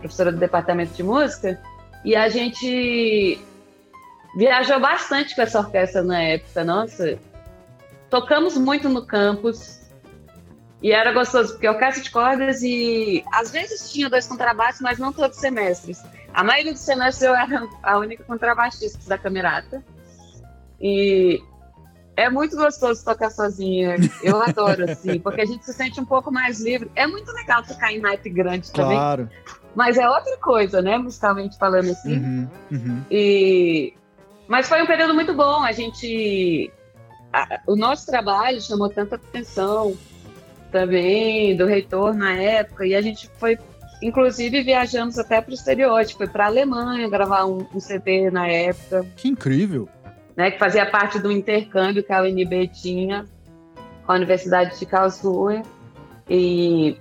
professora 0.00 0.30
do 0.30 0.38
departamento 0.38 0.94
de 0.94 1.02
música, 1.02 1.60
e 2.04 2.14
a 2.14 2.28
gente 2.28 3.40
viajou 4.36 4.78
bastante 4.78 5.34
com 5.34 5.40
essa 5.40 5.58
orquestra 5.58 6.02
na 6.02 6.22
época, 6.22 6.62
nossa. 6.62 7.18
Tocamos 8.10 8.56
muito 8.56 8.88
no 8.88 9.04
campus. 9.04 9.80
E 10.82 10.92
era 10.92 11.10
gostoso, 11.10 11.54
porque 11.54 11.66
orquestra 11.66 12.02
de 12.02 12.10
cordas 12.10 12.62
e 12.62 13.24
às 13.32 13.50
vezes 13.50 13.90
tinha 13.90 14.10
dois 14.10 14.26
contrabaixos, 14.26 14.82
mas 14.82 14.98
não 14.98 15.10
todos 15.10 15.36
os 15.36 15.40
semestres. 15.40 16.02
A 16.34 16.44
maioria 16.44 16.72
dos 16.72 16.82
semestres 16.82 17.22
eu 17.22 17.34
era 17.34 17.66
a 17.82 17.98
única 17.98 18.22
contrabaixista 18.24 18.98
da 19.08 19.16
camerata. 19.16 19.82
E 20.78 21.42
é 22.14 22.28
muito 22.28 22.54
gostoso 22.56 23.02
tocar 23.02 23.30
sozinha. 23.30 23.96
Eu 24.22 24.42
adoro, 24.42 24.84
assim, 24.84 25.18
porque 25.18 25.40
a 25.40 25.46
gente 25.46 25.64
se 25.64 25.72
sente 25.72 25.98
um 25.98 26.04
pouco 26.04 26.30
mais 26.30 26.60
livre. 26.60 26.90
É 26.94 27.06
muito 27.06 27.32
legal 27.32 27.62
tocar 27.62 27.90
em 27.90 27.98
naipe 27.98 28.28
grande 28.28 28.70
também. 28.70 28.98
Claro. 28.98 29.30
Mas 29.74 29.96
é 29.96 30.06
outra 30.08 30.36
coisa, 30.36 30.82
né? 30.82 30.98
Musicalmente 30.98 31.58
falando 31.58 31.90
assim. 31.90 32.18
Uhum, 32.18 32.48
uhum. 32.70 33.02
E 33.10 33.94
mas 34.48 34.68
foi 34.68 34.82
um 34.82 34.86
período 34.86 35.14
muito 35.14 35.34
bom. 35.34 35.62
A 35.62 35.72
gente. 35.72 36.72
A, 37.32 37.60
o 37.66 37.76
nosso 37.76 38.06
trabalho 38.06 38.60
chamou 38.60 38.88
tanta 38.88 39.16
atenção 39.16 39.96
também 40.70 41.56
do 41.56 41.66
reitor 41.66 42.14
na 42.14 42.34
época, 42.34 42.86
e 42.86 42.94
a 42.94 43.00
gente 43.00 43.30
foi. 43.38 43.58
Inclusive, 44.02 44.62
viajamos 44.62 45.18
até 45.18 45.40
para 45.40 45.50
o 45.50 45.54
exterior, 45.54 46.04
tipo, 46.04 46.18
foi 46.18 46.28
para 46.28 46.44
a 46.44 46.48
Alemanha 46.48 47.08
gravar 47.08 47.46
um, 47.46 47.66
um 47.74 47.80
CD 47.80 48.30
na 48.30 48.46
época. 48.46 49.06
Que 49.16 49.28
incrível! 49.28 49.88
Né, 50.36 50.50
que 50.50 50.58
fazia 50.58 50.84
parte 50.84 51.18
do 51.18 51.32
intercâmbio 51.32 52.04
que 52.04 52.12
a 52.12 52.20
UNB 52.20 52.68
tinha 52.68 53.24
com 54.04 54.12
a 54.12 54.16
Universidade 54.16 54.78
de 54.78 54.84
Karlsruhe. 54.84 55.62
E 56.28 56.98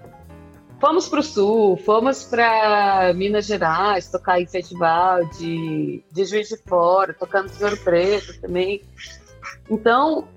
fomos 0.85 1.09
para 1.09 1.19
o 1.19 1.23
sul, 1.23 1.77
fomos 1.77 2.25
para 2.25 3.11
Minas 3.15 3.47
Gerais, 3.47 4.07
tocar 4.07 4.39
em 4.39 4.45
festival 4.45 5.25
de, 5.29 6.03
de 6.11 6.25
Juiz 6.25 6.47
de 6.47 6.57
Fora, 6.57 7.11
tocando 7.11 7.51
em 7.51 7.63
Ouro 7.63 7.77
Preto 7.77 8.39
também. 8.39 8.83
Então, 9.67 10.27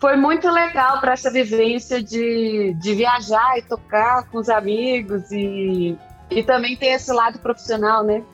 foi 0.00 0.16
muito 0.16 0.48
legal 0.50 0.98
para 0.98 1.12
essa 1.12 1.30
vivência 1.30 2.02
de, 2.02 2.74
de 2.80 2.94
viajar 2.94 3.58
e 3.58 3.62
tocar 3.62 4.30
com 4.30 4.38
os 4.38 4.48
amigos 4.48 5.30
e, 5.30 5.94
e 6.30 6.42
também 6.42 6.74
ter 6.74 6.86
esse 6.86 7.12
lado 7.12 7.38
profissional, 7.40 8.02
né? 8.02 8.24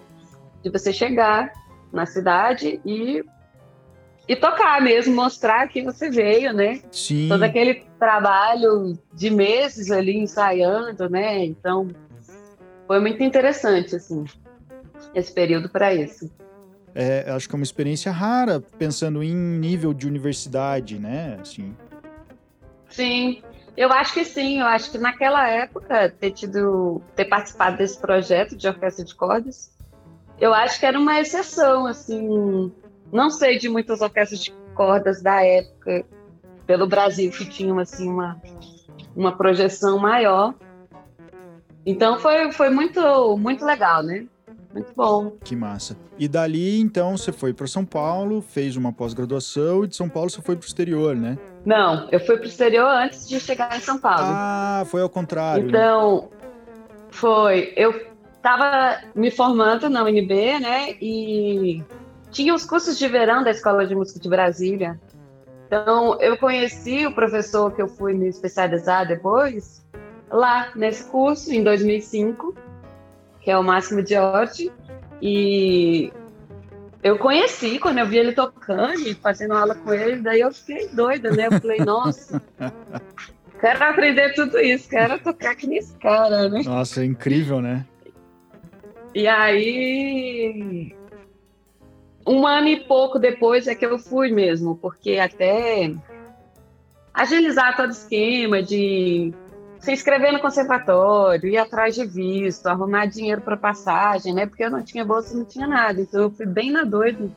De 0.63 0.71
você 0.71 0.93
chegar 0.93 1.53
na 1.93 2.07
cidade 2.07 2.81
e, 2.87 3.25
e 4.29 4.37
tocar 4.37 4.81
mesmo, 4.81 5.15
mostrar 5.15 5.67
que 5.69 5.83
você 5.83 6.11
veio, 6.11 6.53
né? 6.53 6.81
Sim. 6.91 7.29
Todo 7.29 7.43
aquele 7.43 7.85
trabalho 7.99 8.99
de 9.13 9.31
meses 9.31 9.91
ali 9.91 10.17
ensaiando, 10.17 11.09
né? 11.09 11.45
Então, 11.45 11.89
foi 12.87 13.01
muito 13.01 13.23
interessante, 13.23 13.97
assim, 13.97 14.25
esse 15.15 15.33
período 15.33 15.69
para 15.69 15.95
isso. 15.95 16.31
É, 16.95 17.31
acho 17.31 17.49
que 17.49 17.55
é 17.55 17.57
uma 17.57 17.65
experiência 17.65 18.13
rara, 18.13 18.61
pensando 18.61 19.23
em 19.23 19.35
nível 19.35 19.95
de 19.95 20.07
universidade, 20.07 20.99
né? 20.99 21.39
Assim. 21.41 21.75
Sim, 22.89 23.43
eu 23.77 23.91
acho 23.91 24.13
que 24.13 24.25
sim. 24.25 24.61
Eu 24.61 24.67
acho 24.67 24.91
que 24.91 24.99
naquela 24.99 25.49
época, 25.49 26.11
ter 26.11 26.33
tido, 26.33 27.01
ter 27.17 27.25
participado 27.25 27.79
desse 27.79 27.99
projeto 27.99 28.55
de 28.55 28.69
orquestra 28.69 29.05
de 29.05 29.15
cordas, 29.15 29.73
eu 30.39 30.53
acho 30.53 30.79
que 30.79 30.85
era 30.85 30.99
uma 30.99 31.19
exceção, 31.19 31.87
assim. 31.87 32.71
Não 33.13 33.31
sei 33.31 33.59
de 33.59 33.69
muitas 33.69 34.01
orquestras 34.01 34.41
de 34.41 34.51
cordas 34.75 35.23
da 35.23 35.45
época 35.45 36.05
pelo 36.67 36.87
Brasil 36.87 37.31
que 37.31 37.45
tinham 37.45 37.79
assim 37.79 38.09
uma 38.09 38.41
uma 39.15 39.37
projeção 39.37 39.99
maior. 39.99 40.55
Então 41.85 42.19
foi, 42.19 42.51
foi 42.53 42.71
muito 42.71 43.37
muito 43.37 43.65
legal, 43.65 44.03
né? 44.03 44.27
Muito 44.73 44.93
bom. 44.97 45.33
Que 45.45 45.55
massa. 45.55 45.97
E 46.19 46.27
dali, 46.27 46.81
então, 46.81 47.17
você 47.17 47.31
foi 47.31 47.53
para 47.53 47.67
São 47.67 47.85
Paulo, 47.85 48.41
fez 48.41 48.75
uma 48.75 48.91
pós-graduação 48.91 49.85
e 49.85 49.89
de 49.89 49.95
São 49.95 50.09
Paulo 50.09 50.31
você 50.31 50.41
foi 50.41 50.57
para 50.57 50.65
o 50.65 50.67
exterior, 50.67 51.15
né? 51.15 51.37
Não, 51.65 52.09
eu 52.11 52.19
fui 52.19 52.37
para 52.37 52.47
o 52.47 52.49
exterior 52.49 52.89
antes 52.89 53.29
de 53.29 53.39
chegar 53.39 53.77
em 53.77 53.81
São 53.81 53.99
Paulo. 53.99 54.25
Ah, 54.25 54.85
foi 54.87 55.03
ao 55.03 55.11
contrário. 55.11 55.69
Então, 55.69 56.23
né? 56.23 56.49
foi. 57.11 57.73
Eu 57.77 57.95
estava 58.35 58.99
me 59.15 59.31
formando 59.31 59.91
na 59.91 60.03
UNB, 60.05 60.59
né? 60.61 60.97
E 61.01 61.83
tinha 62.33 62.53
os 62.53 62.65
cursos 62.65 62.99
de 62.99 63.07
verão 63.07 63.45
da 63.45 63.53
Escola 63.53 63.87
de 63.87 63.95
Música 63.95 64.19
de 64.19 64.29
Brasília. 64.29 65.01
Então, 65.69 66.21
eu 66.21 66.37
conheci 66.37 67.07
o 67.07 67.15
professor 67.15 67.71
que 67.73 67.81
eu 67.81 67.87
fui 67.87 68.13
me 68.13 68.27
especializar 68.27 69.07
depois, 69.07 69.87
lá 70.29 70.73
nesse 70.75 71.05
curso, 71.05 71.53
em 71.53 71.63
2005 71.63 72.55
que 73.43 73.51
é 73.51 73.59
o 73.59 73.63
Máximo 73.63 74.07
Giorgi, 74.07 74.71
e 75.21 76.13
eu 77.03 77.19
conheci 77.19 77.79
quando 77.79 77.99
eu 77.99 78.07
vi 78.07 78.19
ele 78.19 78.33
tocando 78.33 79.01
e 79.01 79.15
fazendo 79.15 79.55
aula 79.55 79.75
com 79.75 79.93
ele, 79.93 80.23
daí 80.23 80.41
eu 80.41 80.53
fiquei 80.53 80.89
doida, 80.89 81.31
né? 81.31 81.49
Eu 81.49 81.61
falei, 81.61 81.79
nossa, 81.79 82.41
quero 83.61 83.85
aprender 83.85 84.33
tudo 84.35 84.59
isso, 84.61 84.89
quero 84.89 85.19
tocar 85.19 85.57
que 85.57 85.67
nesse 85.67 85.95
cara, 85.99 86.49
né? 86.49 86.63
Nossa, 86.65 87.03
é 87.03 87.05
incrível, 87.05 87.61
né? 87.61 87.85
E 89.15 89.27
aí, 89.27 90.95
um 92.27 92.47
ano 92.47 92.69
e 92.69 92.81
pouco 92.81 93.19
depois 93.19 93.67
é 93.67 93.75
que 93.75 93.85
eu 93.85 93.99
fui 93.99 94.31
mesmo, 94.31 94.77
porque 94.77 95.19
até 95.19 95.93
agilizar 97.13 97.77
todo 97.77 97.89
o 97.89 97.93
esquema 97.93 98.63
de 98.63 99.33
se 99.81 99.93
inscrever 99.93 100.33
no 100.33 100.39
conservatório, 100.39 101.49
ir 101.49 101.59
atrás 101.59 101.95
de 101.95 102.07
visto, 102.07 102.67
arrumar 102.69 103.07
dinheiro 103.07 103.41
para 103.41 103.57
passagem, 103.57 104.33
né? 104.33 104.47
Porque 104.47 104.63
eu 104.65 104.71
não 104.71 104.83
tinha 104.83 105.05
bolsa, 105.05 105.37
não 105.37 105.45
tinha 105.45 105.67
nada. 105.67 106.01
Então 106.01 106.23
eu 106.23 106.31
fui 106.31 106.47
bem 106.47 106.71
na 106.71 106.85
doida. 106.85 107.29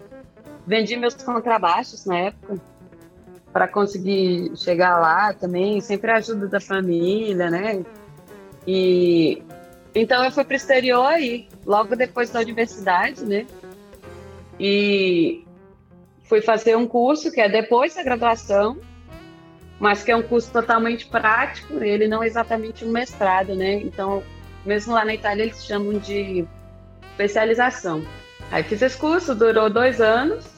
Vendi 0.65 0.95
meus 0.95 1.15
contrabaixos 1.15 2.05
na 2.05 2.17
época 2.17 2.57
para 3.51 3.67
conseguir 3.67 4.51
chegar 4.55 4.99
lá 4.99 5.33
também, 5.33 5.81
sempre 5.81 6.11
a 6.11 6.17
ajuda 6.17 6.47
da 6.47 6.59
família, 6.59 7.49
né? 7.49 7.83
E 8.67 9.41
então 9.95 10.23
eu 10.23 10.31
fui 10.31 10.43
para 10.43 10.53
o 10.53 10.57
exterior 10.57 11.05
aí, 11.05 11.47
logo 11.65 11.95
depois 11.95 12.29
da 12.29 12.41
universidade, 12.41 13.23
né? 13.23 13.47
E 14.59 15.45
fui 16.23 16.41
fazer 16.41 16.75
um 16.75 16.87
curso 16.87 17.31
que 17.31 17.41
é 17.41 17.49
depois 17.49 17.95
da 17.95 18.03
graduação, 18.03 18.77
mas 19.79 20.03
que 20.03 20.11
é 20.11 20.15
um 20.15 20.23
curso 20.23 20.51
totalmente 20.51 21.05
prático, 21.07 21.83
ele 21.83 22.07
não 22.07 22.23
é 22.23 22.27
exatamente 22.27 22.85
um 22.85 22.91
mestrado, 22.91 23.55
né? 23.55 23.73
Então, 23.75 24.23
mesmo 24.65 24.93
lá 24.93 25.03
na 25.03 25.13
Itália, 25.13 25.43
eles 25.43 25.65
chamam 25.65 25.99
de 25.99 26.45
especialização. 27.11 28.03
Aí 28.51 28.63
fiz 28.63 28.81
esse 28.81 28.97
curso, 28.97 29.35
durou 29.35 29.69
dois 29.69 29.99
anos, 29.99 30.55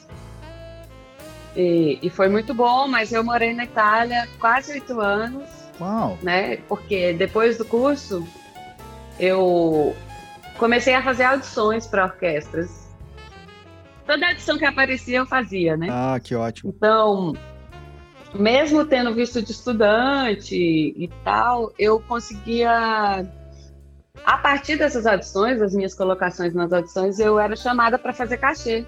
e, 1.56 1.98
e 2.02 2.10
foi 2.10 2.28
muito 2.28 2.54
bom, 2.54 2.86
mas 2.86 3.12
eu 3.12 3.24
morei 3.24 3.52
na 3.52 3.64
Itália 3.64 4.28
quase 4.38 4.72
oito 4.72 5.00
anos, 5.00 5.48
Uau. 5.80 6.16
né? 6.22 6.58
Porque 6.68 7.12
depois 7.12 7.58
do 7.58 7.64
curso, 7.64 8.26
eu 9.18 9.96
comecei 10.56 10.94
a 10.94 11.02
fazer 11.02 11.24
audições 11.24 11.86
para 11.86 12.04
orquestras. 12.04 12.87
Toda 14.08 14.26
audição 14.26 14.56
que 14.56 14.64
aparecia 14.64 15.18
eu 15.18 15.26
fazia, 15.26 15.76
né? 15.76 15.88
Ah, 15.90 16.18
que 16.18 16.34
ótimo. 16.34 16.72
Então, 16.74 17.34
mesmo 18.34 18.82
tendo 18.86 19.14
visto 19.14 19.42
de 19.42 19.52
estudante 19.52 20.56
e 20.56 21.10
tal, 21.22 21.70
eu 21.78 22.00
conseguia 22.00 23.26
a 24.24 24.38
partir 24.38 24.76
dessas 24.76 25.04
audições, 25.04 25.58
das 25.58 25.74
minhas 25.74 25.92
colocações 25.92 26.54
nas 26.54 26.72
audições, 26.72 27.18
eu 27.18 27.38
era 27.38 27.54
chamada 27.54 27.98
para 27.98 28.14
fazer 28.14 28.38
cachê. 28.38 28.86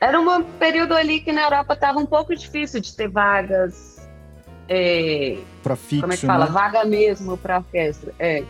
Era 0.00 0.20
um 0.20 0.44
período 0.44 0.94
ali 0.94 1.20
que 1.20 1.32
na 1.32 1.42
Europa 1.42 1.74
estava 1.74 1.98
um 1.98 2.06
pouco 2.06 2.36
difícil 2.36 2.80
de 2.80 2.94
ter 2.94 3.08
vagas. 3.08 4.08
É, 4.68 5.38
para 5.60 5.74
fixo, 5.74 6.02
como 6.02 6.12
é 6.12 6.16
que 6.16 6.24
fala? 6.24 6.46
Né? 6.46 6.52
Vaga 6.52 6.84
mesmo 6.84 7.36
para 7.36 7.58
orquestra. 7.58 8.14
É. 8.16 8.44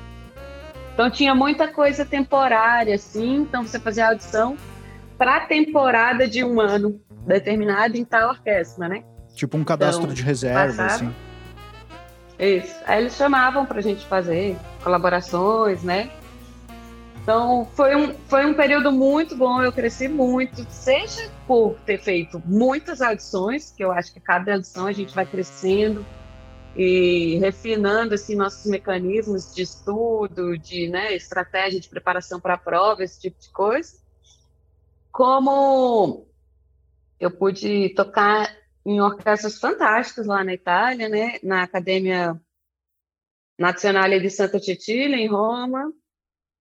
Então 0.93 1.11
tinha 1.11 1.35
muita 1.35 1.69
coisa 1.69 2.05
temporária, 2.05 2.97
assim. 2.97 3.37
Então 3.37 3.63
você 3.63 3.81
fazia 3.81 4.11
audição 4.11 4.55
para 5.19 5.41
temporada 5.41 6.29
de 6.29 6.45
um 6.45 6.61
ano 6.61 7.01
determinado 7.27 7.97
em 7.97 8.05
tal 8.05 8.31
orquestra, 8.31 8.89
né? 8.89 9.05
Tipo 9.35 9.57
um 9.57 9.65
cadastro 9.65 10.05
então, 10.05 10.15
de 10.15 10.23
reserva, 10.23 10.67
passava. 10.67 10.87
assim. 10.87 11.15
Isso. 12.39 12.75
Aí 12.87 13.03
eles 13.03 13.17
chamavam 13.17 13.67
pra 13.67 13.81
gente 13.81 14.07
fazer 14.07 14.57
colaborações, 14.83 15.83
né? 15.83 16.11
Então 17.21 17.69
foi 17.75 17.95
um, 17.95 18.15
foi 18.27 18.47
um 18.47 18.55
período 18.55 18.91
muito 18.91 19.37
bom, 19.37 19.61
eu 19.63 19.71
cresci 19.71 20.09
muito, 20.09 20.65
seja 20.71 21.29
por 21.47 21.77
ter 21.85 21.99
feito 21.99 22.43
muitas 22.47 23.03
audições, 23.03 23.71
que 23.71 23.85
eu 23.85 23.93
acho 23.93 24.15
que 24.15 24.21
cada 24.21 24.55
audição 24.55 24.87
a 24.87 24.93
gente 24.93 25.15
vai 25.15 25.27
crescendo 25.27 26.07
e 26.75 27.37
refinando 27.39 28.15
assim 28.15 28.35
nossos 28.35 28.65
mecanismos 28.71 29.55
de 29.55 29.63
estudo, 29.63 30.57
de 30.57 30.89
né, 30.89 31.15
estratégia 31.15 31.81
de 31.81 31.89
preparação 31.89 32.41
para 32.41 32.55
a 32.55 32.59
prova, 32.59 33.03
esse 33.03 33.21
tipo 33.21 33.39
de 33.39 33.51
coisa. 33.51 33.99
Como 35.19 36.29
eu 37.19 37.29
pude 37.29 37.89
tocar 37.89 38.57
em 38.87 39.01
orquestras 39.01 39.59
fantásticas 39.59 40.29
lá 40.29 40.45
na 40.45 40.55
Itália, 40.55 41.09
né? 41.09 41.41
Na 41.43 41.65
Academia 41.65 42.41
Nazionale 43.59 44.21
di 44.21 44.31
Santa 44.31 44.61
Cecilia, 44.61 45.17
em 45.17 45.27
Roma. 45.27 45.93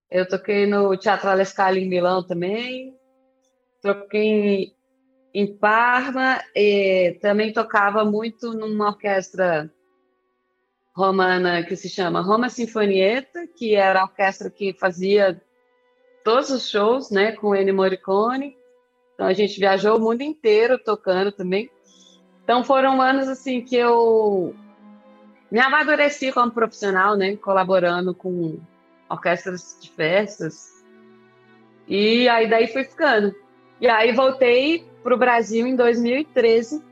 Eu 0.10 0.28
toquei 0.28 0.66
no 0.66 0.98
Teatro 0.98 1.30
alla 1.30 1.46
Scala 1.46 1.78
em 1.78 1.88
Milão 1.88 2.26
também. 2.26 2.98
Toquei 3.80 4.76
em 5.36 5.56
Parma 5.56 6.44
e 6.56 7.16
também 7.22 7.54
tocava 7.54 8.04
muito 8.04 8.56
numa 8.56 8.88
orquestra 8.88 9.72
romana 10.96 11.62
que 11.62 11.76
se 11.76 11.88
chama 11.88 12.22
Roma 12.22 12.50
Sinfonietta, 12.50 13.46
que 13.56 13.76
era 13.76 14.02
a 14.02 14.06
orquestra 14.06 14.50
que 14.50 14.74
fazia 14.74 15.40
todos 16.28 16.50
os 16.50 16.70
shows, 16.70 17.10
né, 17.10 17.32
com 17.32 17.56
Ennio 17.56 17.74
Morricone. 17.74 18.58
Então 19.14 19.28
a 19.28 19.32
gente 19.32 19.58
viajou 19.58 19.96
o 19.96 20.02
mundo 20.02 20.24
inteiro 20.24 20.78
tocando 20.78 21.32
também. 21.32 21.72
Então 22.44 22.66
foram 22.66 23.02
anos 23.02 23.30
assim 23.30 23.62
que 23.62 23.78
eu 23.78 24.54
me 25.50 25.58
amadureci 25.62 26.34
como 26.34 26.52
profissional, 26.52 27.16
né, 27.16 27.38
colaborando 27.38 28.14
com 28.14 28.60
orquestras 29.10 29.78
de 29.80 29.90
festas. 29.90 30.84
E 31.88 32.28
aí 32.28 32.50
daí 32.50 32.68
fui 32.68 32.84
ficando. 32.84 33.34
E 33.80 33.88
aí 33.88 34.12
voltei 34.12 34.86
para 35.02 35.16
o 35.16 35.18
Brasil 35.18 35.66
em 35.66 35.78
2013 35.78 36.84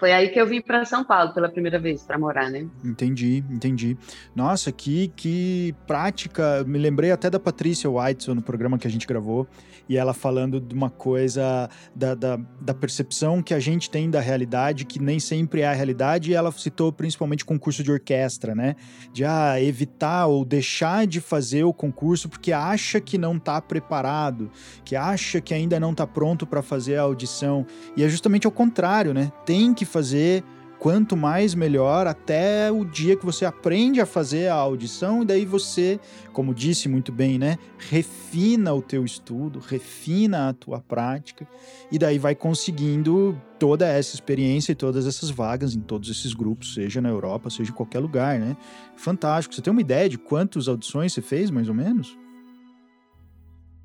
foi 0.00 0.12
aí 0.12 0.30
que 0.30 0.40
eu 0.40 0.46
vim 0.46 0.62
para 0.62 0.84
São 0.86 1.04
Paulo 1.04 1.34
pela 1.34 1.48
primeira 1.48 1.78
vez 1.78 2.02
para 2.02 2.18
morar, 2.18 2.50
né? 2.50 2.66
Entendi, 2.82 3.44
entendi. 3.50 3.96
Nossa, 4.34 4.72
que, 4.72 5.08
que 5.14 5.74
prática. 5.86 6.64
Me 6.66 6.78
lembrei 6.78 7.12
até 7.12 7.28
da 7.28 7.38
Patrícia 7.38 7.88
Whiteson 7.88 8.34
no 8.34 8.42
programa 8.42 8.78
que 8.78 8.86
a 8.86 8.90
gente 8.90 9.06
gravou 9.06 9.46
e 9.90 9.96
ela 9.96 10.14
falando 10.14 10.60
de 10.60 10.72
uma 10.72 10.88
coisa 10.88 11.68
da, 11.94 12.14
da, 12.14 12.38
da, 12.60 12.72
percepção 12.72 13.42
que 13.42 13.52
a 13.52 13.58
gente 13.58 13.90
tem 13.90 14.08
da 14.08 14.20
realidade, 14.20 14.84
que 14.84 15.02
nem 15.02 15.18
sempre 15.18 15.62
é 15.62 15.66
a 15.66 15.72
realidade, 15.72 16.30
e 16.30 16.34
ela 16.34 16.52
citou 16.52 16.92
principalmente 16.92 17.44
concurso 17.44 17.82
de 17.82 17.90
orquestra, 17.90 18.54
né? 18.54 18.76
De 19.12 19.24
ah, 19.24 19.60
evitar 19.60 20.26
ou 20.26 20.44
deixar 20.44 21.08
de 21.08 21.20
fazer 21.20 21.64
o 21.64 21.72
concurso 21.72 22.28
porque 22.28 22.52
acha 22.52 23.00
que 23.00 23.18
não 23.18 23.36
está 23.36 23.60
preparado, 23.60 24.48
que 24.84 24.94
acha 24.94 25.40
que 25.40 25.52
ainda 25.52 25.80
não 25.80 25.90
está 25.90 26.06
pronto 26.06 26.46
para 26.46 26.62
fazer 26.62 26.96
a 26.96 27.02
audição. 27.02 27.66
E 27.96 28.04
é 28.04 28.08
justamente 28.08 28.46
ao 28.46 28.52
contrário, 28.52 29.12
né? 29.12 29.32
Tem 29.44 29.74
que 29.74 29.84
fazer 29.90 30.44
quanto 30.80 31.14
mais 31.14 31.54
melhor, 31.54 32.06
até 32.06 32.72
o 32.72 32.86
dia 32.86 33.14
que 33.14 33.24
você 33.24 33.44
aprende 33.44 34.00
a 34.00 34.06
fazer 34.06 34.48
a 34.48 34.54
audição 34.54 35.22
e 35.22 35.26
daí 35.26 35.44
você, 35.44 36.00
como 36.32 36.54
disse 36.54 36.88
muito 36.88 37.12
bem, 37.12 37.38
né, 37.38 37.58
refina 37.78 38.72
o 38.72 38.80
teu 38.80 39.04
estudo, 39.04 39.58
refina 39.58 40.48
a 40.48 40.54
tua 40.54 40.80
prática 40.80 41.46
e 41.92 41.98
daí 41.98 42.18
vai 42.18 42.34
conseguindo 42.34 43.38
toda 43.58 43.86
essa 43.86 44.14
experiência 44.14 44.72
e 44.72 44.74
todas 44.74 45.06
essas 45.06 45.28
vagas 45.28 45.76
em 45.76 45.80
todos 45.80 46.08
esses 46.08 46.32
grupos, 46.32 46.72
seja 46.72 46.98
na 46.98 47.10
Europa, 47.10 47.50
seja 47.50 47.70
em 47.70 47.74
qualquer 47.74 47.98
lugar, 47.98 48.38
né? 48.38 48.56
Fantástico. 48.96 49.54
Você 49.54 49.60
tem 49.60 49.70
uma 49.70 49.82
ideia 49.82 50.08
de 50.08 50.16
quantas 50.16 50.66
audições 50.66 51.12
você 51.12 51.20
fez, 51.20 51.50
mais 51.50 51.68
ou 51.68 51.74
menos? 51.74 52.18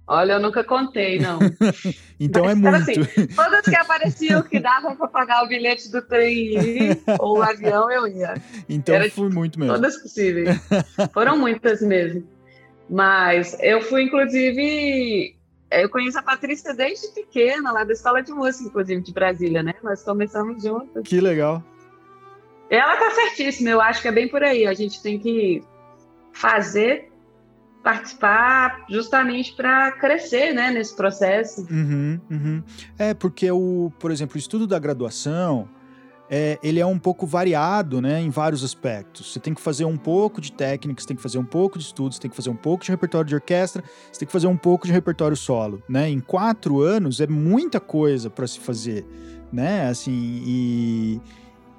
Olha, 0.07 0.33
eu 0.33 0.39
nunca 0.39 0.63
contei, 0.63 1.17
não. 1.19 1.39
então 2.19 2.47
é 2.47 2.53
Mas, 2.53 2.87
é 2.87 2.93
muito. 2.93 3.09
Assim, 3.09 3.27
todas 3.27 3.65
que 3.65 3.75
apareciam 3.75 4.43
que 4.43 4.59
dava 4.59 4.95
para 4.95 5.07
pagar 5.07 5.43
o 5.43 5.47
bilhete 5.47 5.91
do 5.91 6.01
trem 6.01 6.53
ou 7.19 7.39
o 7.39 7.41
avião, 7.41 7.89
eu 7.89 8.07
ia. 8.07 8.35
Então 8.69 8.93
Era, 8.93 9.09
fui 9.09 9.25
tipo, 9.25 9.39
muito 9.39 9.59
mesmo. 9.59 9.73
Todas 9.73 9.97
possíveis. 9.97 10.59
Foram 11.11 11.37
muitas 11.37 11.81
mesmo. 11.81 12.27
Mas 12.87 13.57
eu 13.61 13.81
fui, 13.81 14.03
inclusive, 14.03 15.35
eu 15.71 15.89
conheço 15.89 16.19
a 16.19 16.21
Patrícia 16.21 16.73
desde 16.75 17.07
pequena, 17.07 17.71
lá 17.71 17.83
da 17.83 17.93
Escola 17.93 18.21
de 18.21 18.31
Música, 18.31 18.69
inclusive, 18.69 19.01
de 19.01 19.11
Brasília, 19.11 19.63
né? 19.63 19.73
Nós 19.83 20.03
começamos 20.03 20.61
juntos. 20.61 21.01
Que 21.03 21.19
legal. 21.19 21.63
Ela 22.69 22.95
tá 22.97 23.09
certíssima, 23.11 23.71
eu 23.71 23.81
acho 23.81 24.03
que 24.03 24.07
é 24.07 24.11
bem 24.11 24.27
por 24.27 24.43
aí. 24.43 24.67
A 24.67 24.73
gente 24.73 25.01
tem 25.01 25.17
que 25.17 25.63
fazer 26.31 27.11
participar 27.85 28.83
justamente 28.89 29.53
para 29.53 29.91
crescer 29.91 30.53
né, 30.53 30.71
nesse 30.71 30.95
processo. 30.95 31.61
Uhum, 31.69 32.19
uhum. 32.31 32.63
É, 32.97 33.13
porque, 33.13 33.51
o, 33.51 33.91
por 33.99 34.09
exemplo, 34.09 34.37
o 34.37 34.39
estudo 34.39 34.65
da 34.65 34.79
graduação, 34.79 35.69
é, 36.27 36.57
ele 36.63 36.79
é 36.79 36.85
um 36.85 36.97
pouco 36.97 37.27
variado 37.27 38.01
né, 38.01 38.19
em 38.19 38.31
vários 38.31 38.63
aspectos. 38.63 39.31
Você 39.31 39.39
tem 39.39 39.53
que 39.53 39.61
fazer 39.61 39.85
um 39.85 39.97
pouco 39.97 40.41
de 40.41 40.51
técnica, 40.51 40.99
você 40.99 41.07
tem 41.07 41.15
que 41.15 41.21
fazer 41.21 41.37
um 41.37 41.45
pouco 41.45 41.77
de 41.77 41.85
estudos, 41.85 42.15
você 42.15 42.23
tem 42.23 42.31
que 42.31 42.35
fazer 42.35 42.49
um 42.49 42.55
pouco 42.55 42.83
de 42.83 42.89
repertório 42.89 43.27
de 43.27 43.35
orquestra, 43.35 43.83
você 44.11 44.17
tem 44.19 44.25
que 44.25 44.31
fazer 44.31 44.47
um 44.47 44.57
pouco 44.57 44.87
de 44.87 44.91
repertório 44.91 45.37
solo. 45.37 45.83
Né? 45.87 46.09
Em 46.09 46.19
quatro 46.19 46.81
anos 46.81 47.21
é 47.21 47.27
muita 47.27 47.79
coisa 47.79 48.31
para 48.31 48.47
se 48.47 48.59
fazer. 48.59 49.05
Né? 49.53 49.87
Assim, 49.87 50.41
e 50.43 51.21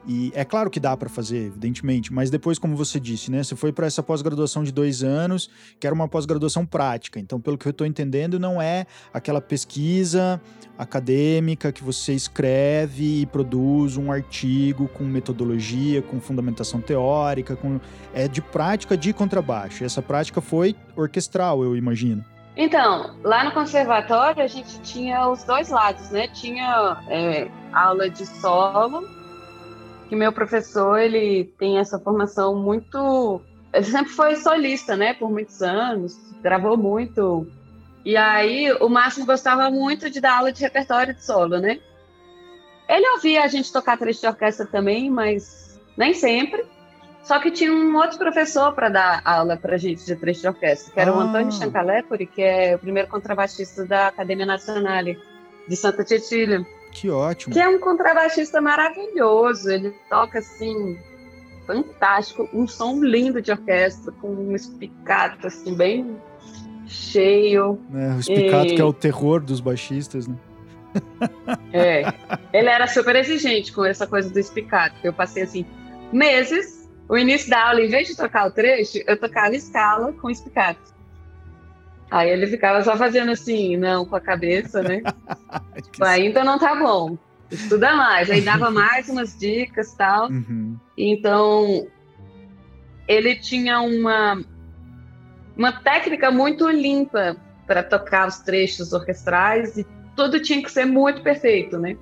e 0.07 0.33
é 0.35 0.45
claro 0.45 0.71
que 0.71 0.79
dá 0.79 0.97
para 0.97 1.09
fazer, 1.09 1.47
evidentemente, 1.47 2.13
mas 2.13 2.31
depois, 2.31 2.59
como 2.59 2.77
você 2.77 3.01
disse, 3.01 3.31
né? 3.31 3.43
Você 3.43 3.57
foi 3.57 3.73
para 3.73 3.87
essa 3.87 4.03
pós-graduação 4.03 4.63
de 4.63 4.71
dois 4.71 5.03
anos, 5.03 5.51
que 5.81 5.87
era 5.87 5.93
uma 5.93 6.07
pós-graduação 6.07 6.65
prática. 6.65 7.19
Então, 7.19 7.41
pelo 7.41 7.59
que 7.59 7.67
eu 7.67 7.71
estou 7.71 7.87
entendendo, 7.87 8.39
não 8.39 8.63
é 8.63 8.87
aquela 9.13 9.41
pesquisa 9.41 10.41
acadêmica 10.79 11.73
que 11.73 11.83
você 11.83 12.13
escreve 12.13 13.23
e 13.23 13.27
produz 13.27 13.97
um 13.97 14.13
artigo 14.13 14.87
com 14.89 15.03
metodologia, 15.03 16.01
com 16.03 16.21
fundamentação 16.21 16.81
teórica, 16.81 17.57
com... 17.57 17.81
é 18.15 18.29
de 18.29 18.41
prática 18.41 18.97
de 18.97 19.13
contrabaixo. 19.13 19.83
E 19.83 19.87
essa 19.87 20.03
prática 20.03 20.41
foi 20.41 20.77
orquestral, 20.95 21.65
eu 21.65 21.77
imagino. 21.77 22.25
Então, 22.57 23.17
lá 23.23 23.45
no 23.45 23.53
conservatório 23.53 24.43
a 24.43 24.47
gente 24.47 24.81
tinha 24.81 25.29
os 25.29 25.43
dois 25.45 25.69
lados, 25.69 26.11
né? 26.11 26.29
Tinha 26.29 27.03
é, 27.09 27.49
aula 27.73 28.09
de 28.09 28.25
solo 28.25 29.25
que 30.09 30.17
meu 30.17 30.33
professor 30.33 30.99
ele 30.99 31.53
tem 31.59 31.79
essa 31.79 31.99
formação 31.99 32.55
muito 32.57 33.43
ele 33.77 33.85
sempre 33.85 34.12
foi 34.12 34.37
solista, 34.37 34.97
né, 34.97 35.12
por 35.12 35.31
muitos 35.31 35.62
anos, 35.62 36.16
gravou 36.42 36.77
muito. 36.77 37.47
E 38.05 38.16
aí 38.16 38.73
o 38.81 38.88
Márcio 38.88 39.27
gostava 39.27 39.71
muito 39.71 40.09
de 40.09 40.21
dar 40.21 40.38
aula 40.38 40.53
de 40.53 40.62
repertório 40.62 41.12
de 41.12 41.25
solo, 41.25 41.59
né? 41.59 41.79
Ele 42.88 43.09
ouvia 43.11 43.42
a 43.42 43.49
gente 43.49 43.73
tocar 43.73 43.99
trecho 43.99 44.21
de 44.21 44.29
orquestra 44.29 44.64
também, 44.64 45.11
mas 45.11 45.79
nem 45.97 46.14
sempre. 46.14 46.64
Só 47.23 47.40
que 47.40 47.51
tinha 47.51 47.73
um 47.73 47.97
outro 47.97 48.16
professor 48.16 48.73
para 48.73 48.88
dar 48.88 49.21
aula 49.25 49.57
para 49.57 49.77
gente 49.77 50.07
de 50.07 50.14
trecho 50.14 50.42
de 50.42 50.49
orquestra, 50.49 50.95
que 50.95 51.01
era 51.01 51.11
ah. 51.11 51.16
o 51.16 51.21
Antônio 51.21 51.53
Chancalepori, 51.53 52.27
que 52.27 52.40
é 52.40 52.77
o 52.77 52.79
primeiro 52.79 53.09
contrabaixista 53.09 53.85
da 53.85 54.07
Academia 54.07 54.47
Nacional 54.47 55.05
de 55.69 55.77
Santa 55.77 56.07
Cecília. 56.07 56.64
Que 56.96 57.11
ótimo. 57.11 57.52
Que 57.52 57.61
é 57.61 57.68
um 57.68 57.78
contrabaixista 57.78 58.59
maravilhoso. 58.59 59.70
Ele 59.70 59.94
toca 60.09 60.38
assim, 60.38 60.98
fantástico. 61.66 62.48
Um 62.54 62.66
som 62.66 63.02
lindo 63.02 63.42
de 63.42 63.52
orquestra, 63.52 64.11
com 64.12 64.28
um 64.28 64.56
espicato 64.56 65.46
assim, 65.46 65.76
bem 65.76 66.16
cheio. 66.87 67.78
É, 67.94 68.14
o 68.14 68.20
espicato 68.20 68.66
e... 68.68 68.76
que 68.76 68.80
é 68.80 68.85
o 68.85 68.94
terror 68.94 69.40
dos 69.40 69.61
baixistas, 69.61 70.26
né? 70.26 70.37
É. 71.72 72.02
Ele 72.54 72.68
era 72.70 72.87
super 72.87 73.14
exigente 73.16 73.70
com 73.70 73.85
essa 73.85 74.06
coisa 74.06 74.30
do 74.30 74.38
espicato. 74.38 74.96
Eu 75.04 75.12
passei 75.12 75.42
assim, 75.42 75.66
meses, 76.11 76.88
o 77.06 77.18
início 77.18 77.50
da 77.50 77.68
aula, 77.68 77.82
em 77.82 77.88
vez 77.88 78.09
de 78.09 78.16
tocar 78.16 78.46
o 78.46 78.50
trecho, 78.50 78.98
eu 79.06 79.20
tocava 79.20 79.54
escala 79.54 80.14
com 80.14 80.30
espicato. 80.30 80.95
Aí 82.11 82.31
ele 82.31 82.47
ficava 82.47 82.83
só 82.83 82.97
fazendo 82.97 83.33
assim, 83.33 83.77
não, 83.77 84.05
com 84.05 84.16
a 84.16 84.21
cabeça, 84.21 84.83
né? 84.83 85.03
Tipo, 85.83 86.05
ainda 86.05 86.45
não 86.45 86.59
tá 86.59 86.75
bom. 86.75 87.19
Estuda 87.51 87.95
mais. 87.95 88.31
Aí 88.31 88.40
dava 88.40 88.71
mais 88.73 89.09
umas 89.09 89.37
dicas 89.38 89.95
tal. 89.95 90.31
Uhum. 90.31 90.77
Então, 90.97 91.87
ele 93.09 93.37
tinha 93.37 93.81
uma, 93.81 94.40
uma 95.57 95.73
técnica 95.73 96.31
muito 96.31 96.69
limpa 96.69 97.37
para 97.66 97.83
tocar 97.83 98.29
os 98.29 98.38
trechos 98.38 98.92
orquestrais 98.92 99.77
e 99.77 99.87
tudo 100.14 100.40
tinha 100.40 100.62
que 100.62 100.71
ser 100.71 100.85
muito 100.85 101.23
perfeito, 101.23 101.79
né? 101.79 101.97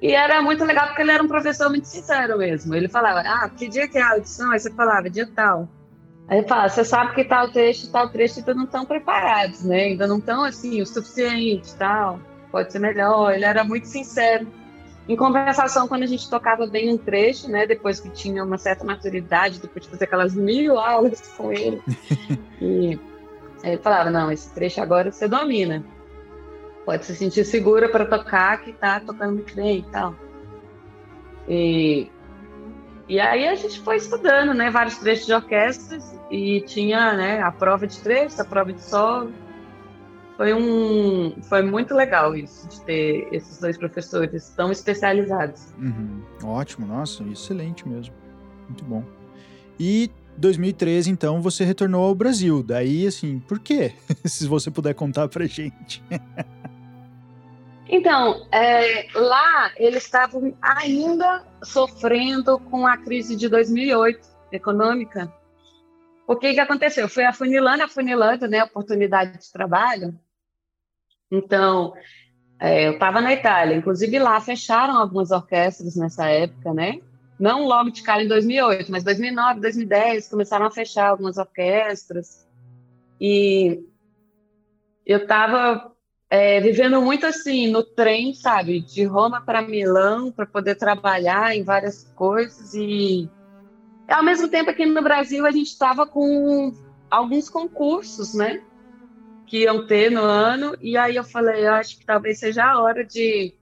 E 0.00 0.12
era 0.12 0.40
muito 0.40 0.64
legal 0.64 0.86
porque 0.86 1.02
ele 1.02 1.10
era 1.10 1.22
um 1.22 1.28
professor 1.28 1.68
muito 1.68 1.86
sincero 1.86 2.38
mesmo. 2.38 2.74
Ele 2.74 2.88
falava, 2.88 3.20
ah, 3.20 3.50
que 3.50 3.68
dia 3.68 3.88
que 3.88 3.98
é 3.98 4.02
a 4.02 4.12
audição? 4.12 4.52
Aí 4.52 4.60
você 4.60 4.70
falava, 4.72 5.10
dia 5.10 5.28
tal. 5.34 5.68
Aí 6.28 6.46
fala, 6.46 6.68
você 6.68 6.84
sabe 6.84 7.14
que 7.14 7.24
tal 7.24 7.50
trecho, 7.50 7.90
tal 7.90 8.10
trecho 8.10 8.38
ainda 8.40 8.54
não 8.54 8.64
estão 8.64 8.84
preparados, 8.84 9.64
né? 9.64 9.84
Ainda 9.84 10.06
não 10.06 10.18
estão 10.18 10.44
assim 10.44 10.82
o 10.82 10.86
suficiente, 10.86 11.74
tal. 11.76 12.20
Pode 12.52 12.70
ser 12.70 12.78
melhor. 12.78 13.32
Ele 13.32 13.46
era 13.46 13.64
muito 13.64 13.86
sincero. 13.86 14.46
Em 15.08 15.16
compensação, 15.16 15.88
quando 15.88 16.02
a 16.02 16.06
gente 16.06 16.28
tocava 16.28 16.66
bem 16.66 16.92
um 16.92 16.98
trecho, 16.98 17.50
né? 17.50 17.66
Depois 17.66 17.98
que 17.98 18.10
tinha 18.10 18.44
uma 18.44 18.58
certa 18.58 18.84
maturidade, 18.84 19.58
depois 19.58 19.86
de 19.86 19.90
fazer 19.90 20.04
aquelas 20.04 20.34
mil 20.34 20.78
aulas 20.78 21.18
com 21.34 21.50
ele, 21.50 21.82
e 22.60 22.98
ele 23.64 23.78
falava, 23.78 24.10
não, 24.10 24.30
esse 24.30 24.52
trecho 24.52 24.82
agora 24.82 25.10
você 25.10 25.26
domina. 25.26 25.82
Pode 26.84 27.06
se 27.06 27.16
sentir 27.16 27.46
segura 27.46 27.88
para 27.88 28.04
tocar, 28.04 28.60
que 28.62 28.72
tá 28.72 29.00
tocando 29.00 29.32
muito 29.34 29.54
bem 29.54 29.78
e 29.78 29.82
tal. 29.90 30.14
E 31.48 32.10
e 33.08 33.18
aí 33.18 33.48
a 33.48 33.54
gente 33.54 33.80
foi 33.80 33.96
estudando, 33.96 34.52
né, 34.52 34.70
vários 34.70 34.98
trechos 34.98 35.26
de 35.26 35.32
orquestras 35.32 36.14
e 36.30 36.60
tinha, 36.62 37.14
né, 37.14 37.40
a 37.40 37.50
prova 37.50 37.86
de 37.86 37.98
trechos, 38.00 38.38
a 38.38 38.44
prova 38.44 38.72
de 38.72 38.82
solo. 38.82 39.32
Foi 40.36 40.54
um, 40.54 41.34
foi 41.48 41.62
muito 41.62 41.94
legal 41.94 42.36
isso 42.36 42.68
de 42.68 42.80
ter 42.82 43.28
esses 43.32 43.58
dois 43.58 43.76
professores 43.76 44.50
tão 44.50 44.70
especializados. 44.70 45.74
Uhum. 45.78 46.22
Ótimo, 46.44 46.86
nossa, 46.86 47.24
excelente 47.24 47.88
mesmo, 47.88 48.14
muito 48.68 48.84
bom. 48.84 49.02
E 49.80 50.10
2013, 50.36 51.10
então, 51.10 51.42
você 51.42 51.64
retornou 51.64 52.04
ao 52.04 52.14
Brasil. 52.14 52.62
Daí, 52.62 53.06
assim, 53.06 53.40
por 53.40 53.58
quê? 53.58 53.92
Se 54.24 54.46
você 54.46 54.70
puder 54.70 54.94
contar 54.94 55.28
pra 55.28 55.46
gente. 55.46 56.02
Então, 57.88 58.46
é, 58.52 59.08
lá 59.14 59.72
eles 59.76 60.04
estavam 60.04 60.54
ainda 60.60 61.44
sofrendo 61.62 62.58
com 62.58 62.86
a 62.86 62.98
crise 62.98 63.34
de 63.34 63.48
2008 63.48 64.28
econômica. 64.52 65.32
O 66.26 66.36
que, 66.36 66.52
que 66.52 66.60
aconteceu? 66.60 67.08
Foi 67.08 67.24
afunilando, 67.24 67.82
afunilando, 67.82 68.46
né, 68.46 68.62
oportunidade 68.62 69.38
de 69.38 69.50
trabalho. 69.50 70.18
Então, 71.30 71.94
é, 72.60 72.88
eu 72.88 72.92
estava 72.92 73.22
na 73.22 73.32
Itália, 73.32 73.76
inclusive 73.76 74.18
lá 74.18 74.38
fecharam 74.40 74.98
algumas 74.98 75.30
orquestras 75.30 75.96
nessa 75.96 76.28
época, 76.28 76.74
né? 76.74 77.00
Não 77.40 77.64
logo 77.64 77.90
de 77.90 78.02
cara 78.02 78.22
em 78.22 78.28
2008, 78.28 78.90
mas 78.90 79.04
2009, 79.04 79.60
2010 79.60 80.28
começaram 80.28 80.66
a 80.66 80.70
fechar 80.70 81.08
algumas 81.08 81.38
orquestras. 81.38 82.46
E 83.20 83.80
eu 85.06 85.18
estava 85.18 85.92
é, 86.30 86.60
vivendo 86.60 87.00
muito 87.00 87.26
assim 87.26 87.70
no 87.70 87.82
trem, 87.82 88.34
sabe, 88.34 88.80
de 88.80 89.04
Roma 89.04 89.40
para 89.40 89.62
Milão 89.62 90.30
para 90.30 90.46
poder 90.46 90.74
trabalhar 90.74 91.56
em 91.56 91.62
várias 91.62 92.04
coisas 92.14 92.74
e 92.74 93.28
ao 94.08 94.22
mesmo 94.22 94.48
tempo 94.48 94.70
aqui 94.70 94.84
no 94.84 95.02
Brasil 95.02 95.46
a 95.46 95.50
gente 95.50 95.68
estava 95.68 96.06
com 96.06 96.72
alguns 97.10 97.48
concursos, 97.48 98.34
né, 98.34 98.62
que 99.46 99.62
iam 99.62 99.86
ter 99.86 100.10
no 100.10 100.22
ano 100.22 100.76
e 100.80 100.96
aí 100.96 101.16
eu 101.16 101.24
falei, 101.24 101.66
eu 101.66 101.72
acho 101.72 101.98
que 101.98 102.04
talvez 102.04 102.38
seja 102.38 102.64
a 102.64 102.80
hora 102.80 103.04
de 103.04 103.54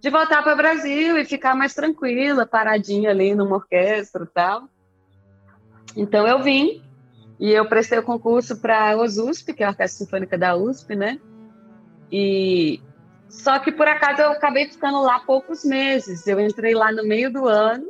de 0.00 0.08
voltar 0.08 0.42
para 0.42 0.54
o 0.54 0.56
Brasil 0.56 1.18
e 1.18 1.26
ficar 1.26 1.54
mais 1.54 1.74
tranquila, 1.74 2.46
paradinha 2.46 3.10
ali 3.10 3.34
numa 3.34 3.56
orquestra 3.56 4.24
e 4.24 4.28
tal. 4.28 4.66
Então 5.94 6.26
eu 6.26 6.42
vim 6.42 6.82
e 7.38 7.50
eu 7.50 7.68
prestei 7.68 7.98
o 7.98 8.02
concurso 8.02 8.60
para 8.60 8.92
a 8.92 8.96
OSUSP, 8.96 9.52
que 9.52 9.62
é 9.62 9.66
a 9.66 9.70
Orquestra 9.70 10.04
Sinfônica 10.04 10.38
da 10.38 10.56
USP, 10.56 10.96
né? 10.96 11.20
E 12.10 12.80
só 13.28 13.58
que 13.58 13.70
por 13.70 13.86
acaso 13.86 14.22
eu 14.22 14.32
acabei 14.32 14.66
ficando 14.68 15.00
lá 15.02 15.20
poucos 15.20 15.64
meses. 15.64 16.26
Eu 16.26 16.40
entrei 16.40 16.74
lá 16.74 16.90
no 16.90 17.04
meio 17.04 17.32
do 17.32 17.46
ano 17.46 17.86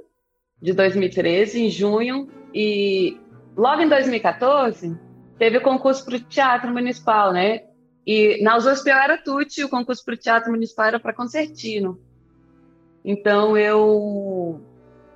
de 0.61 0.73
2013, 0.73 1.63
em 1.63 1.71
junho, 1.71 2.29
e 2.55 3.19
logo 3.57 3.81
em 3.81 3.89
2014 3.89 4.99
teve 5.39 5.57
o 5.57 5.63
concurso 5.63 6.05
para 6.05 6.17
o 6.17 6.21
Teatro 6.21 6.71
Municipal, 6.71 7.33
né? 7.33 7.63
E 8.07 8.43
na 8.43 8.57
USP 8.57 8.91
eu 8.91 8.97
era 8.97 9.17
tuti, 9.17 9.65
o 9.65 9.69
concurso 9.69 10.05
para 10.05 10.15
o 10.15 10.19
Teatro 10.19 10.51
Municipal 10.51 10.87
era 10.87 11.01
para 11.01 11.15
concertino. 11.15 11.99
Então 13.03 13.57
eu 13.57 14.61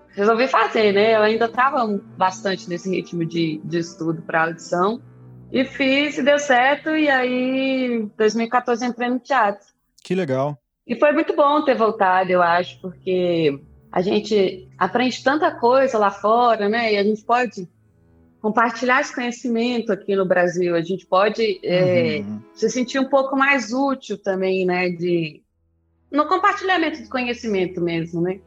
resolvi 0.09 0.49
fazer, 0.49 0.93
né? 0.93 1.15
Eu 1.15 1.23
ainda 1.23 1.45
estava 1.45 1.87
bastante 2.17 2.69
nesse 2.69 2.89
ritmo 2.91 3.27
de, 3.27 3.61
de 3.65 3.79
estudo 3.79 4.23
para 4.23 4.45
audição. 4.45 5.03
E 5.53 5.65
fiz, 5.65 6.19
e 6.19 6.23
deu 6.23 6.39
certo, 6.39 6.91
e 6.97 7.09
aí, 7.09 7.95
em 7.95 8.07
2014, 8.17 8.85
entrei 8.85 9.09
no 9.09 9.19
teatro. 9.19 9.67
Que 10.03 10.15
legal. 10.15 10.59
E 10.87 10.99
foi 10.99 11.13
muito 11.13 11.35
bom 11.35 11.65
ter 11.65 11.75
voltado, 11.75 12.31
eu 12.31 12.43
acho, 12.43 12.81
porque 12.81 13.59
a 13.91 14.03
gente 14.03 14.69
aprende 14.77 15.23
tanta 15.23 15.51
coisa 15.53 15.97
lá 15.97 16.11
fora, 16.11 16.69
né? 16.69 16.93
E 16.93 16.97
a 16.97 17.03
gente 17.03 17.23
pode 17.23 17.69
compartilhar 18.41 19.01
esse 19.01 19.15
conhecimento 19.15 19.91
aqui 19.91 20.15
no 20.15 20.27
Brasil. 20.27 20.75
A 20.75 20.83
gente 20.83 21.07
pode 21.07 21.61
é, 21.65 22.19
uhum. 22.19 22.41
se 22.53 22.69
sentir 22.69 22.99
um 22.99 23.09
pouco 23.09 23.35
mais 23.37 23.73
útil 23.73 24.19
também, 24.19 24.67
né? 24.67 24.91
De, 24.91 25.43
no 26.11 26.27
compartilhamento 26.27 27.03
de 27.03 27.09
conhecimento 27.09 27.81
mesmo, 27.81 28.21
né? 28.21 28.41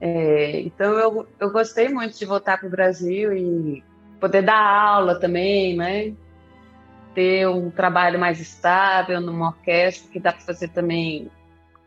É, 0.00 0.60
então 0.60 0.92
eu, 0.98 1.26
eu 1.40 1.50
gostei 1.50 1.88
muito 1.88 2.18
de 2.18 2.26
voltar 2.26 2.58
para 2.58 2.68
o 2.68 2.70
Brasil 2.70 3.32
e 3.32 3.82
poder 4.20 4.42
dar 4.42 4.60
aula 4.60 5.18
também, 5.18 5.76
né? 5.76 6.12
Ter 7.18 7.48
um 7.48 7.68
trabalho 7.68 8.16
mais 8.16 8.38
estável 8.38 9.20
numa 9.20 9.48
orquestra, 9.48 10.08
que 10.08 10.20
dá 10.20 10.32
para 10.32 10.42
fazer 10.42 10.68
também 10.68 11.28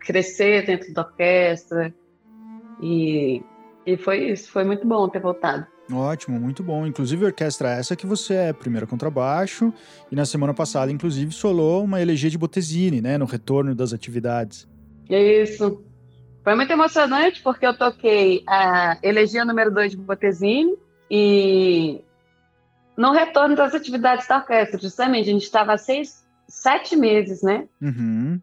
crescer 0.01 0.65
dentro 0.65 0.93
da 0.93 1.03
orquestra. 1.03 1.93
E, 2.81 3.41
e 3.85 3.95
foi 3.95 4.31
isso, 4.31 4.51
foi 4.51 4.65
muito 4.65 4.85
bom 4.85 5.07
ter 5.07 5.21
voltado. 5.21 5.65
Ótimo, 5.89 6.37
muito 6.37 6.61
bom. 6.61 6.85
Inclusive, 6.85 7.23
a 7.23 7.27
orquestra 7.27 7.69
essa 7.69 7.95
que 7.95 8.05
você 8.05 8.33
é 8.33 8.53
primeira 8.53 8.85
contrabaixo 8.85 9.73
e 10.11 10.15
na 10.17 10.25
semana 10.25 10.53
passada, 10.53 10.91
inclusive, 10.91 11.31
solou 11.31 11.85
uma 11.85 12.01
elegia 12.01 12.29
de 12.29 12.37
Bottesini, 12.37 12.99
né, 12.99 13.17
no 13.17 13.23
retorno 13.23 13.73
das 13.73 13.93
atividades. 13.93 14.67
Isso. 15.09 15.81
Foi 16.43 16.55
muito 16.55 16.73
emocionante 16.73 17.41
porque 17.41 17.65
eu 17.65 17.77
toquei 17.77 18.43
a 18.49 18.97
elegia 19.01 19.45
número 19.45 19.71
2 19.71 19.91
de 19.91 19.97
Bottesini 19.97 20.75
e 21.09 22.01
no 22.97 23.11
retorno 23.11 23.55
das 23.55 23.73
atividades 23.73 24.27
da 24.27 24.37
orquestra, 24.37 24.79
justamente. 24.79 25.29
A 25.29 25.33
gente 25.33 25.43
estava 25.43 25.77
seis, 25.77 26.25
sete 26.47 26.95
meses, 26.95 27.41
né? 27.41 27.67
Uhum. 27.81 28.39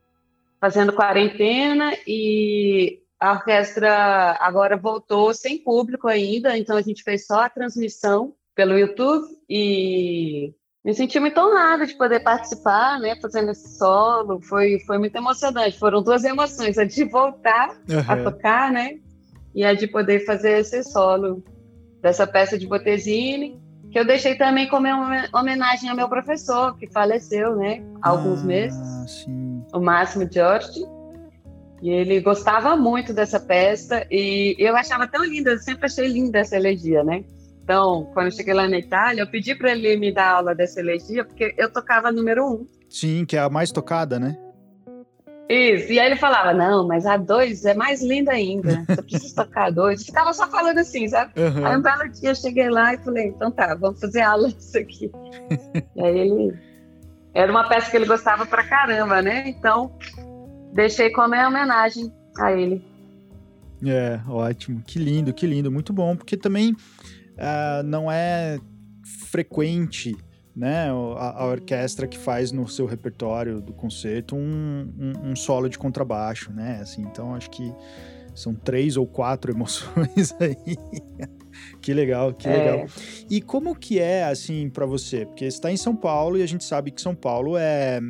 Fazendo 0.60 0.92
quarentena 0.92 1.92
e 2.06 3.00
a 3.20 3.32
orquestra 3.32 4.36
agora 4.40 4.76
voltou 4.76 5.32
sem 5.34 5.58
público 5.58 6.08
ainda, 6.08 6.56
então 6.56 6.76
a 6.76 6.82
gente 6.82 7.02
fez 7.02 7.26
só 7.26 7.40
a 7.40 7.50
transmissão 7.50 8.34
pelo 8.54 8.78
YouTube 8.78 9.26
e 9.48 10.52
me 10.84 10.94
senti 10.94 11.18
muito 11.20 11.38
honrada 11.38 11.86
de 11.86 11.94
poder 11.94 12.20
participar, 12.20 12.98
né, 12.98 13.16
fazendo 13.20 13.50
esse 13.50 13.76
solo. 13.76 14.40
Foi, 14.40 14.80
foi 14.80 14.98
muito 14.98 15.14
emocionante. 15.14 15.78
Foram 15.78 16.02
duas 16.02 16.24
emoções, 16.24 16.78
a 16.78 16.84
de 16.84 17.04
voltar 17.04 17.70
uhum. 17.88 18.04
a 18.08 18.16
tocar, 18.16 18.72
né, 18.72 18.98
e 19.54 19.64
a 19.64 19.74
de 19.74 19.86
poder 19.86 20.24
fazer 20.24 20.58
esse 20.60 20.82
solo 20.82 21.42
dessa 22.00 22.26
peça 22.26 22.58
de 22.58 22.66
Botesini 22.66 23.60
que 23.90 23.98
eu 23.98 24.06
deixei 24.06 24.36
também 24.36 24.68
como 24.68 24.86
homenagem 25.32 25.88
ao 25.88 25.96
meu 25.96 26.08
professor, 26.08 26.76
que 26.76 26.86
faleceu, 26.86 27.56
né, 27.56 27.82
há 28.02 28.10
alguns 28.10 28.42
ah, 28.42 28.46
meses, 28.46 29.10
sim. 29.10 29.62
o 29.72 29.80
Máximo 29.80 30.28
Giorgi. 30.30 30.84
E 31.80 31.90
ele 31.90 32.20
gostava 32.20 32.76
muito 32.76 33.12
dessa 33.12 33.38
peça 33.38 34.04
e 34.10 34.56
eu 34.58 34.76
achava 34.76 35.06
tão 35.06 35.24
linda, 35.24 35.52
eu 35.52 35.58
sempre 35.58 35.86
achei 35.86 36.08
linda 36.08 36.40
essa 36.40 36.56
elegia, 36.56 37.04
né? 37.04 37.22
Então, 37.62 38.08
quando 38.14 38.26
eu 38.26 38.32
cheguei 38.32 38.52
lá 38.52 38.66
na 38.66 38.78
Itália, 38.78 39.22
eu 39.22 39.26
pedi 39.26 39.54
para 39.54 39.70
ele 39.72 39.94
me 39.96 40.12
dar 40.12 40.30
aula 40.32 40.54
dessa 40.54 40.80
elegia, 40.80 41.24
porque 41.24 41.54
eu 41.56 41.70
tocava 41.70 42.10
número 42.10 42.44
um. 42.44 42.66
Sim, 42.88 43.24
que 43.24 43.36
é 43.36 43.40
a 43.40 43.48
mais 43.48 43.70
tocada, 43.70 44.18
né? 44.18 44.36
Isso, 45.48 45.92
e 45.92 45.98
aí 45.98 46.06
ele 46.06 46.16
falava, 46.16 46.52
não, 46.52 46.86
mas 46.86 47.06
a 47.06 47.16
dois 47.16 47.64
é 47.64 47.72
mais 47.72 48.02
linda 48.02 48.32
ainda, 48.32 48.84
você 48.86 49.02
precisa 49.02 49.44
tocar 49.44 49.66
a 49.66 49.70
dois. 49.70 50.04
Ficava 50.04 50.32
só 50.34 50.46
falando 50.46 50.78
assim, 50.78 51.08
sabe? 51.08 51.32
Uhum. 51.40 51.66
Aí 51.66 51.76
um 51.76 51.82
belo 51.82 52.08
dia 52.10 52.30
eu 52.30 52.34
cheguei 52.34 52.68
lá 52.68 52.92
e 52.92 52.98
falei, 52.98 53.28
então 53.28 53.50
tá, 53.50 53.74
vamos 53.74 53.98
fazer 53.98 54.20
aula 54.20 54.48
disso 54.52 54.78
aqui. 54.78 55.10
e 55.96 56.02
aí 56.02 56.18
ele... 56.18 56.68
Era 57.34 57.52
uma 57.52 57.68
peça 57.68 57.90
que 57.90 57.96
ele 57.96 58.06
gostava 58.06 58.46
pra 58.46 58.64
caramba, 58.64 59.22
né? 59.22 59.48
Então, 59.48 59.96
deixei 60.72 61.10
como 61.10 61.34
é 61.34 61.46
homenagem 61.46 62.12
a 62.38 62.52
ele. 62.52 62.82
É, 63.86 64.18
ótimo. 64.28 64.82
Que 64.84 64.98
lindo, 64.98 65.32
que 65.32 65.46
lindo. 65.46 65.70
Muito 65.70 65.92
bom, 65.92 66.16
porque 66.16 66.36
também 66.36 66.72
uh, 66.72 67.82
não 67.84 68.10
é 68.10 68.58
frequente 69.30 70.16
né, 70.58 70.88
a, 71.16 71.42
a, 71.42 71.46
orquestra 71.46 72.08
que 72.08 72.18
faz 72.18 72.50
no 72.50 72.66
seu 72.66 72.84
repertório 72.84 73.60
do 73.60 73.72
concerto 73.72 74.34
um, 74.34 74.92
um, 74.98 75.30
um, 75.30 75.36
solo 75.36 75.68
de 75.68 75.78
contrabaixo, 75.78 76.52
né? 76.52 76.80
Assim, 76.82 77.02
então 77.02 77.32
acho 77.32 77.48
que 77.48 77.72
são 78.34 78.52
três 78.52 78.96
ou 78.96 79.06
quatro 79.06 79.52
emoções 79.54 80.34
aí. 80.40 80.76
que 81.80 81.94
legal, 81.94 82.34
que 82.34 82.48
é. 82.48 82.56
legal. 82.56 82.86
E 83.30 83.40
como 83.40 83.72
que 83.72 84.00
é 84.00 84.24
assim 84.24 84.68
para 84.68 84.84
você? 84.84 85.24
Porque 85.26 85.44
está 85.44 85.70
em 85.70 85.76
São 85.76 85.94
Paulo 85.94 86.36
e 86.36 86.42
a 86.42 86.46
gente 86.46 86.64
sabe 86.64 86.90
que 86.90 87.00
São 87.00 87.14
Paulo 87.14 87.56
é 87.56 88.00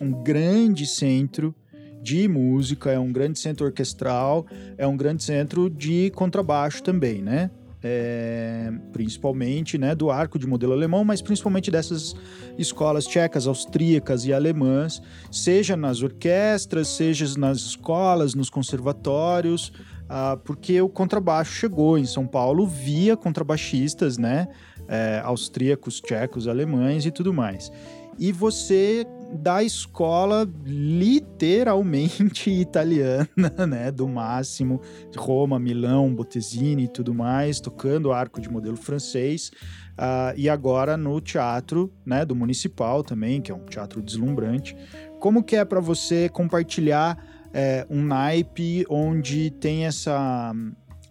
um 0.00 0.12
grande 0.22 0.86
centro 0.86 1.52
de 2.00 2.28
música, 2.28 2.92
é 2.92 2.98
um 3.00 3.10
grande 3.10 3.40
centro 3.40 3.66
orquestral, 3.66 4.46
é 4.78 4.86
um 4.86 4.96
grande 4.96 5.24
centro 5.24 5.68
de 5.68 6.12
contrabaixo 6.14 6.84
também, 6.84 7.20
né? 7.20 7.50
É, 7.88 8.72
principalmente 8.92 9.78
né, 9.78 9.94
do 9.94 10.10
arco 10.10 10.38
de 10.38 10.46
modelo 10.46 10.72
alemão, 10.72 11.04
mas 11.04 11.22
principalmente 11.22 11.70
dessas 11.70 12.14
escolas 12.58 13.06
tchecas, 13.06 13.46
austríacas 13.46 14.24
e 14.26 14.32
alemãs, 14.32 15.00
seja 15.30 15.76
nas 15.76 16.02
orquestras, 16.02 16.88
seja 16.88 17.26
nas 17.38 17.58
escolas, 17.58 18.34
nos 18.34 18.50
conservatórios, 18.50 19.72
ah, 20.08 20.36
porque 20.44 20.80
o 20.80 20.88
contrabaixo 20.88 21.52
chegou 21.52 21.96
em 21.96 22.04
São 22.04 22.26
Paulo 22.26 22.66
via 22.66 23.16
contrabaixistas, 23.16 24.18
né, 24.18 24.48
é, 24.88 25.20
austríacos, 25.24 26.00
tchecos, 26.00 26.48
alemães 26.48 27.06
e 27.06 27.12
tudo 27.12 27.32
mais. 27.32 27.70
E 28.18 28.32
você 28.32 29.06
da 29.32 29.62
escola 29.62 30.48
literalmente 30.64 32.50
italiana, 32.60 33.66
né? 33.68 33.90
Do 33.90 34.08
máximo, 34.08 34.80
Roma, 35.16 35.58
Milão, 35.58 36.14
Bottesini 36.14 36.84
e 36.84 36.88
tudo 36.88 37.14
mais, 37.14 37.60
tocando 37.60 38.12
arco 38.12 38.40
de 38.40 38.50
modelo 38.50 38.76
francês. 38.76 39.50
Uh, 39.92 40.36
e 40.36 40.48
agora 40.48 40.96
no 40.96 41.20
teatro, 41.20 41.92
né? 42.04 42.24
Do 42.24 42.34
Municipal 42.36 43.02
também, 43.02 43.40
que 43.40 43.50
é 43.50 43.54
um 43.54 43.64
teatro 43.64 44.02
deslumbrante. 44.02 44.76
Como 45.18 45.42
que 45.42 45.56
é 45.56 45.64
para 45.64 45.80
você 45.80 46.28
compartilhar 46.28 47.18
é, 47.52 47.86
um 47.88 48.02
naipe 48.02 48.84
onde 48.88 49.50
tem 49.50 49.86
essa 49.86 50.52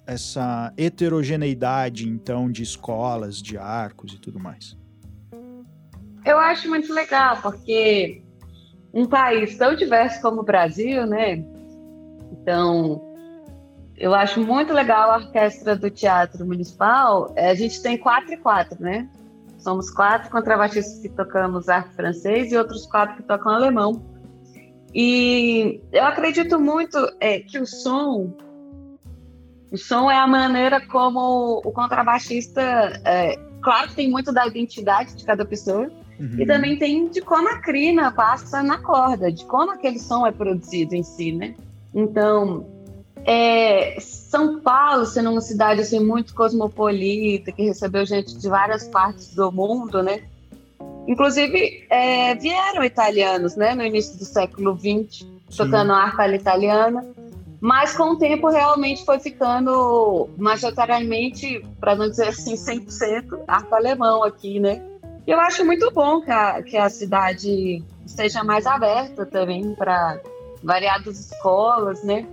essa 0.08 0.72
heterogeneidade, 0.78 2.08
então, 2.08 2.52
de 2.52 2.62
escolas, 2.62 3.42
de 3.42 3.58
arcos 3.58 4.14
e 4.14 4.20
tudo 4.20 4.40
mais? 4.40 4.78
Eu 6.26 6.40
acho 6.40 6.68
muito 6.68 6.92
legal, 6.92 7.38
porque 7.42 8.24
um 8.94 9.06
país 9.06 9.58
tão 9.58 9.76
diverso 9.76 10.22
como 10.22 10.42
o 10.42 10.44
Brasil, 10.44 11.06
né? 11.06 11.44
Então, 12.32 13.02
eu 13.98 14.14
acho 14.14 14.42
muito 14.42 14.74
legal 14.74 15.12
a 15.12 15.18
orquestra 15.18 15.76
do 15.76 15.90
Teatro 15.90 16.46
Municipal. 16.46 17.32
É, 17.36 17.50
a 17.50 17.54
gente 17.54 17.82
tem 17.82 17.98
quatro 17.98 18.34
e 18.34 18.38
quatro, 18.38 18.82
né? 18.82 19.08
Somos 19.58 19.90
quatro 19.92 20.30
contrabaixistas 20.32 21.00
que 21.00 21.10
tocamos 21.10 21.70
arte 21.70 21.94
francês 21.96 22.52
e 22.52 22.58
outros 22.58 22.86
quatro 22.86 23.18
que 23.18 23.24
tocam 23.24 23.52
alemão. 23.52 24.04
E 24.94 25.82
eu 25.92 26.06
acredito 26.06 26.60
muito 26.60 26.98
é, 27.20 27.40
que 27.40 27.60
o 27.60 27.66
som, 27.66 28.34
o 29.72 29.78
som 29.78 30.10
é 30.10 30.18
a 30.18 30.26
maneira 30.26 30.80
como 30.88 31.62
o 31.66 31.72
contrabaixista, 31.72 32.62
é, 33.04 33.36
claro 33.62 33.90
que 33.90 33.96
tem 33.96 34.10
muito 34.10 34.32
da 34.32 34.48
identidade 34.48 35.16
de 35.16 35.26
cada 35.26 35.44
pessoa, 35.44 35.92
Uhum. 36.20 36.40
E 36.40 36.46
também 36.46 36.78
tem 36.78 37.10
de 37.10 37.22
como 37.22 37.50
a 37.50 37.60
crina 37.60 38.12
passa 38.12 38.64
na 38.64 38.78
corda, 38.78 39.32
de 39.32 39.46
como 39.46 39.72
aquele 39.72 40.00
som 40.00 40.26
é 40.26 40.32
produzido 40.32 40.96
em 40.96 41.04
si, 41.04 41.32
né? 41.32 41.56
Então, 41.94 42.66
é, 43.26 43.98
São 44.00 44.60
Paulo, 44.60 45.06
sendo 45.06 45.32
uma 45.32 45.42
cidade 45.42 45.82
assim, 45.82 46.00
muito 46.00 46.34
cosmopolita, 46.34 47.52
que 47.52 47.64
recebeu 47.64 48.06
gente 48.06 48.38
de 48.38 48.48
várias 48.48 48.88
partes 48.88 49.34
do 49.34 49.52
mundo, 49.52 50.04
né? 50.04 50.24
Inclusive, 51.08 51.86
é, 51.90 52.36
vieram 52.36 52.84
italianos, 52.84 53.56
né, 53.56 53.76
no 53.76 53.84
início 53.84 54.18
do 54.18 54.26
século 54.26 54.78
XX, 54.78 55.28
tocando 55.56 55.94
harpa 55.94 56.28
italiana, 56.28 57.06
mas 57.62 57.96
com 57.96 58.12
o 58.12 58.18
tempo 58.18 58.50
realmente 58.50 59.06
foi 59.06 59.20
ficando 59.20 60.30
majoritariamente, 60.38 61.64
para 61.80 61.96
não 61.96 62.10
dizer 62.10 62.28
assim, 62.28 62.56
100% 62.56 63.40
harpa 63.48 63.76
alemão 63.76 64.24
aqui, 64.24 64.60
né? 64.60 64.84
E 65.28 65.32
eu 65.32 65.40
acho 65.40 65.66
muito 65.66 65.92
bom 65.92 66.22
que 66.22 66.32
a, 66.32 66.62
que 66.62 66.78
a 66.78 66.90
cidade 66.90 67.84
esteja 68.06 68.44
mais 68.44 68.66
aberta 68.66 69.26
também 69.26 69.74
para 69.74 70.20
variadas 70.64 71.20
escolas, 71.20 72.04
né? 72.04 72.26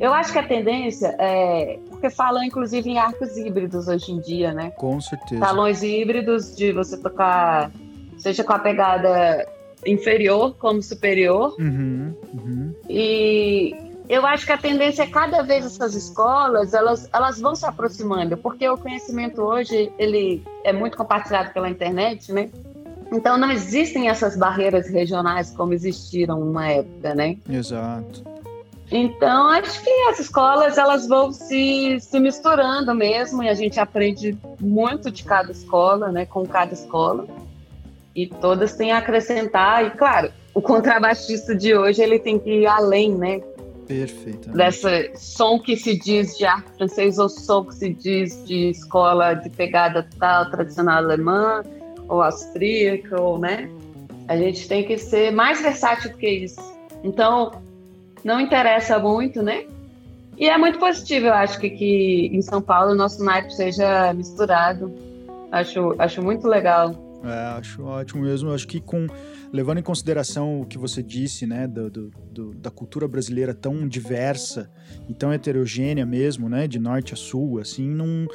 Eu 0.00 0.12
acho 0.12 0.32
que 0.32 0.38
a 0.38 0.46
tendência 0.46 1.14
é. 1.18 1.78
Porque 1.88 2.10
falam, 2.10 2.42
inclusive, 2.42 2.90
em 2.90 2.98
arcos 2.98 3.36
híbridos 3.36 3.86
hoje 3.86 4.10
em 4.10 4.20
dia, 4.20 4.52
né? 4.52 4.70
Com 4.72 5.00
certeza. 5.00 5.44
Salões 5.44 5.82
híbridos 5.82 6.56
de 6.56 6.72
você 6.72 6.96
tocar, 6.96 7.70
seja 8.18 8.42
com 8.42 8.52
a 8.52 8.58
pegada 8.58 9.46
inferior 9.86 10.56
como 10.56 10.82
superior. 10.82 11.54
Uhum, 11.58 12.14
uhum. 12.32 12.74
E 12.88 13.76
eu 14.08 14.26
acho 14.26 14.44
que 14.44 14.52
a 14.52 14.58
tendência 14.58 15.02
é 15.02 15.06
cada 15.06 15.42
vez 15.42 15.64
essas 15.64 15.94
escolas 15.94 16.74
elas, 16.74 17.08
elas 17.12 17.40
vão 17.40 17.54
se 17.54 17.64
aproximando, 17.64 18.36
porque 18.36 18.68
o 18.68 18.76
conhecimento 18.76 19.40
hoje 19.40 19.90
ele 19.98 20.42
é 20.62 20.72
muito 20.72 20.96
compartilhado 20.96 21.52
pela 21.52 21.68
internet, 21.70 22.32
né? 22.32 22.50
Então 23.12 23.38
não 23.38 23.50
existem 23.50 24.08
essas 24.08 24.36
barreiras 24.36 24.88
regionais 24.88 25.50
como 25.50 25.72
existiram 25.72 26.40
numa 26.40 26.68
época, 26.68 27.14
né? 27.14 27.36
Exato. 27.48 28.34
Então, 28.90 29.48
acho 29.48 29.82
que 29.82 29.90
as 30.10 30.20
escolas 30.20 30.76
elas 30.76 31.08
vão 31.08 31.32
se, 31.32 31.98
se 32.00 32.20
misturando 32.20 32.94
mesmo 32.94 33.42
e 33.42 33.48
a 33.48 33.54
gente 33.54 33.80
aprende 33.80 34.36
muito 34.60 35.10
de 35.10 35.24
cada 35.24 35.50
escola, 35.50 36.12
né, 36.12 36.26
com 36.26 36.46
cada 36.46 36.74
escola. 36.74 37.26
E 38.14 38.26
todas 38.26 38.76
têm 38.76 38.92
a 38.92 38.98
acrescentar. 38.98 39.84
E, 39.84 39.90
claro, 39.90 40.30
o 40.52 40.62
contrabaixista 40.62 41.54
de 41.54 41.74
hoje 41.74 42.02
ele 42.02 42.18
tem 42.18 42.38
que 42.38 42.60
ir 42.60 42.66
além, 42.66 43.12
né? 43.12 43.40
Perfeito. 43.86 44.50
Dessa 44.50 45.10
som 45.14 45.58
que 45.58 45.76
se 45.76 45.98
diz 45.98 46.36
de 46.36 46.44
arte 46.44 46.70
francês 46.76 47.18
ou 47.18 47.28
som 47.28 47.64
que 47.64 47.74
se 47.74 47.92
diz 47.92 48.44
de 48.46 48.70
escola 48.70 49.34
de 49.34 49.50
pegada 49.50 50.08
tal, 50.18 50.50
tradicional 50.50 50.98
alemã 50.98 51.62
ou 52.08 52.22
austríaca, 52.22 53.20
ou, 53.20 53.38
né? 53.38 53.70
A 54.28 54.36
gente 54.36 54.66
tem 54.66 54.84
que 54.84 54.96
ser 54.96 55.30
mais 55.32 55.60
versátil 55.60 56.12
do 56.12 56.16
que 56.16 56.28
isso. 56.28 56.60
Então, 57.02 57.52
não 58.22 58.40
interessa 58.40 58.98
muito, 58.98 59.42
né? 59.42 59.66
E 60.36 60.48
é 60.48 60.58
muito 60.58 60.78
positivo, 60.78 61.26
eu 61.26 61.34
acho, 61.34 61.58
que, 61.60 61.70
que 61.70 62.30
em 62.32 62.42
São 62.42 62.60
Paulo 62.60 62.92
o 62.92 62.94
nosso 62.94 63.22
naipe 63.22 63.54
seja 63.54 64.12
misturado. 64.12 64.92
Acho, 65.52 65.94
acho 65.98 66.22
muito 66.22 66.48
legal. 66.48 66.94
É, 67.22 67.58
acho 67.58 67.84
ótimo 67.84 68.22
mesmo. 68.22 68.52
Acho 68.52 68.66
que 68.66 68.80
com 68.80 69.06
levando 69.54 69.78
em 69.78 69.82
consideração 69.82 70.60
o 70.60 70.66
que 70.66 70.76
você 70.76 71.00
disse, 71.00 71.46
né, 71.46 71.68
do, 71.68 71.88
do, 71.88 72.10
do, 72.10 72.54
da 72.54 72.72
cultura 72.72 73.06
brasileira 73.06 73.54
tão 73.54 73.86
diversa 73.86 74.68
e 75.08 75.14
tão 75.14 75.32
heterogênea 75.32 76.04
mesmo, 76.04 76.48
né, 76.48 76.66
de 76.66 76.80
norte 76.80 77.14
a 77.14 77.16
sul, 77.16 77.60
assim, 77.60 77.88
não 77.88 78.26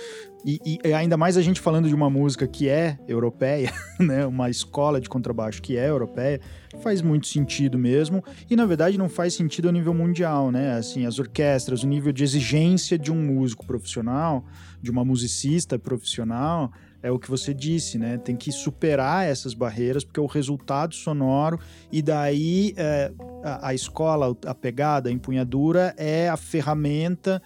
e, 0.45 0.79
e 0.85 0.93
ainda 0.93 1.17
mais 1.17 1.35
a 1.35 1.41
gente 1.41 1.59
falando 1.59 1.89
de 1.89 1.93
uma 1.93 2.09
música 2.09 2.47
que 2.47 2.69
é 2.69 2.97
europeia, 3.05 3.73
né, 3.99 4.25
uma 4.25 4.49
escola 4.49 5.01
de 5.01 5.09
contrabaixo 5.09 5.61
que 5.61 5.75
é 5.75 5.89
europeia, 5.89 6.39
faz 6.81 7.01
muito 7.01 7.27
sentido 7.27 7.77
mesmo. 7.77 8.23
E 8.49 8.55
na 8.55 8.65
verdade 8.65 8.97
não 8.97 9.09
faz 9.09 9.33
sentido 9.33 9.67
a 9.67 9.71
nível 9.73 9.93
mundial, 9.93 10.49
né? 10.51 10.75
Assim, 10.75 11.05
as 11.05 11.19
orquestras, 11.19 11.83
o 11.83 11.87
nível 11.87 12.13
de 12.13 12.23
exigência 12.23 12.97
de 12.97 13.11
um 13.11 13.21
músico 13.21 13.65
profissional, 13.65 14.45
de 14.81 14.89
uma 14.89 15.03
musicista 15.03 15.77
profissional, 15.77 16.71
é 17.01 17.11
o 17.11 17.19
que 17.19 17.29
você 17.29 17.53
disse, 17.53 17.97
né? 17.97 18.17
Tem 18.17 18.35
que 18.35 18.51
superar 18.51 19.25
essas 19.25 19.53
barreiras, 19.53 20.03
porque 20.03 20.19
o 20.19 20.25
resultado 20.25 20.93
sonoro, 20.93 21.59
e 21.91 22.01
daí 22.01 22.73
é, 22.75 23.11
a, 23.43 23.69
a, 23.69 23.73
escola, 23.73 24.35
a 24.45 24.53
pegada, 24.53 25.09
a 25.09 25.11
empunhadura 25.11 25.93
é 25.97 26.29
a 26.29 26.37
ferramenta 26.37 27.41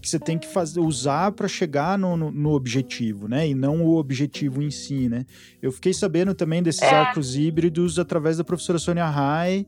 que 0.00 0.08
você 0.08 0.18
tem 0.18 0.38
que 0.38 0.46
fazer, 0.46 0.80
usar 0.80 1.32
para 1.32 1.46
chegar 1.46 1.98
no, 1.98 2.16
no, 2.16 2.30
no, 2.30 2.52
objetivo, 2.52 3.28
né? 3.28 3.48
E 3.48 3.54
não 3.54 3.82
o 3.82 3.96
objetivo 3.96 4.62
em 4.62 4.70
si, 4.70 5.08
né? 5.08 5.24
Eu 5.60 5.70
fiquei 5.72 5.92
sabendo 5.92 6.34
também 6.34 6.62
desses 6.62 6.82
é. 6.82 6.90
arcos 6.90 7.36
híbridos 7.36 7.98
através 7.98 8.36
da 8.36 8.44
professora 8.44 8.78
Sônia 8.78 9.08
Rai, 9.08 9.66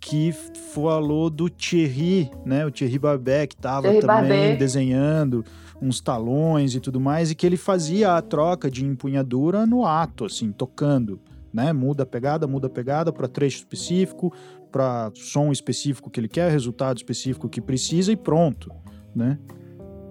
que 0.00 0.32
falou 0.72 1.28
do 1.28 1.50
Thierry, 1.50 2.30
né? 2.44 2.64
O 2.64 2.70
Thierry 2.70 2.98
Barbet, 2.98 3.48
que 3.48 3.54
estava 3.54 3.88
também 3.88 4.06
Barbet. 4.06 4.56
desenhando 4.56 5.44
uns 5.80 6.00
talões 6.00 6.74
e 6.74 6.80
tudo 6.80 7.00
mais, 7.00 7.30
e 7.30 7.34
que 7.34 7.46
ele 7.46 7.56
fazia 7.56 8.16
a 8.16 8.22
troca 8.22 8.70
de 8.70 8.84
empunhadura 8.84 9.66
no 9.66 9.84
ato, 9.84 10.24
assim, 10.24 10.52
tocando, 10.52 11.20
né? 11.52 11.72
Muda 11.72 12.04
a 12.04 12.06
pegada, 12.06 12.46
muda 12.46 12.66
a 12.66 12.70
pegada 12.70 13.12
para 13.12 13.28
trecho 13.28 13.58
específico, 13.58 14.32
para 14.72 15.10
som 15.14 15.52
específico 15.52 16.08
que 16.08 16.18
ele 16.18 16.28
quer, 16.28 16.50
resultado 16.50 16.96
específico 16.96 17.48
que 17.48 17.60
precisa 17.60 18.10
e 18.10 18.16
pronto, 18.16 18.70
né? 19.14 19.38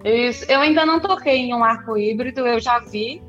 Isso. 0.04 0.46
Eu 0.50 0.60
ainda 0.60 0.86
não 0.86 1.00
toquei 1.00 1.38
em 1.38 1.54
um 1.54 1.64
arco 1.64 1.98
híbrido, 1.98 2.42
eu 2.42 2.60
já 2.60 2.80
vi, 2.80 3.22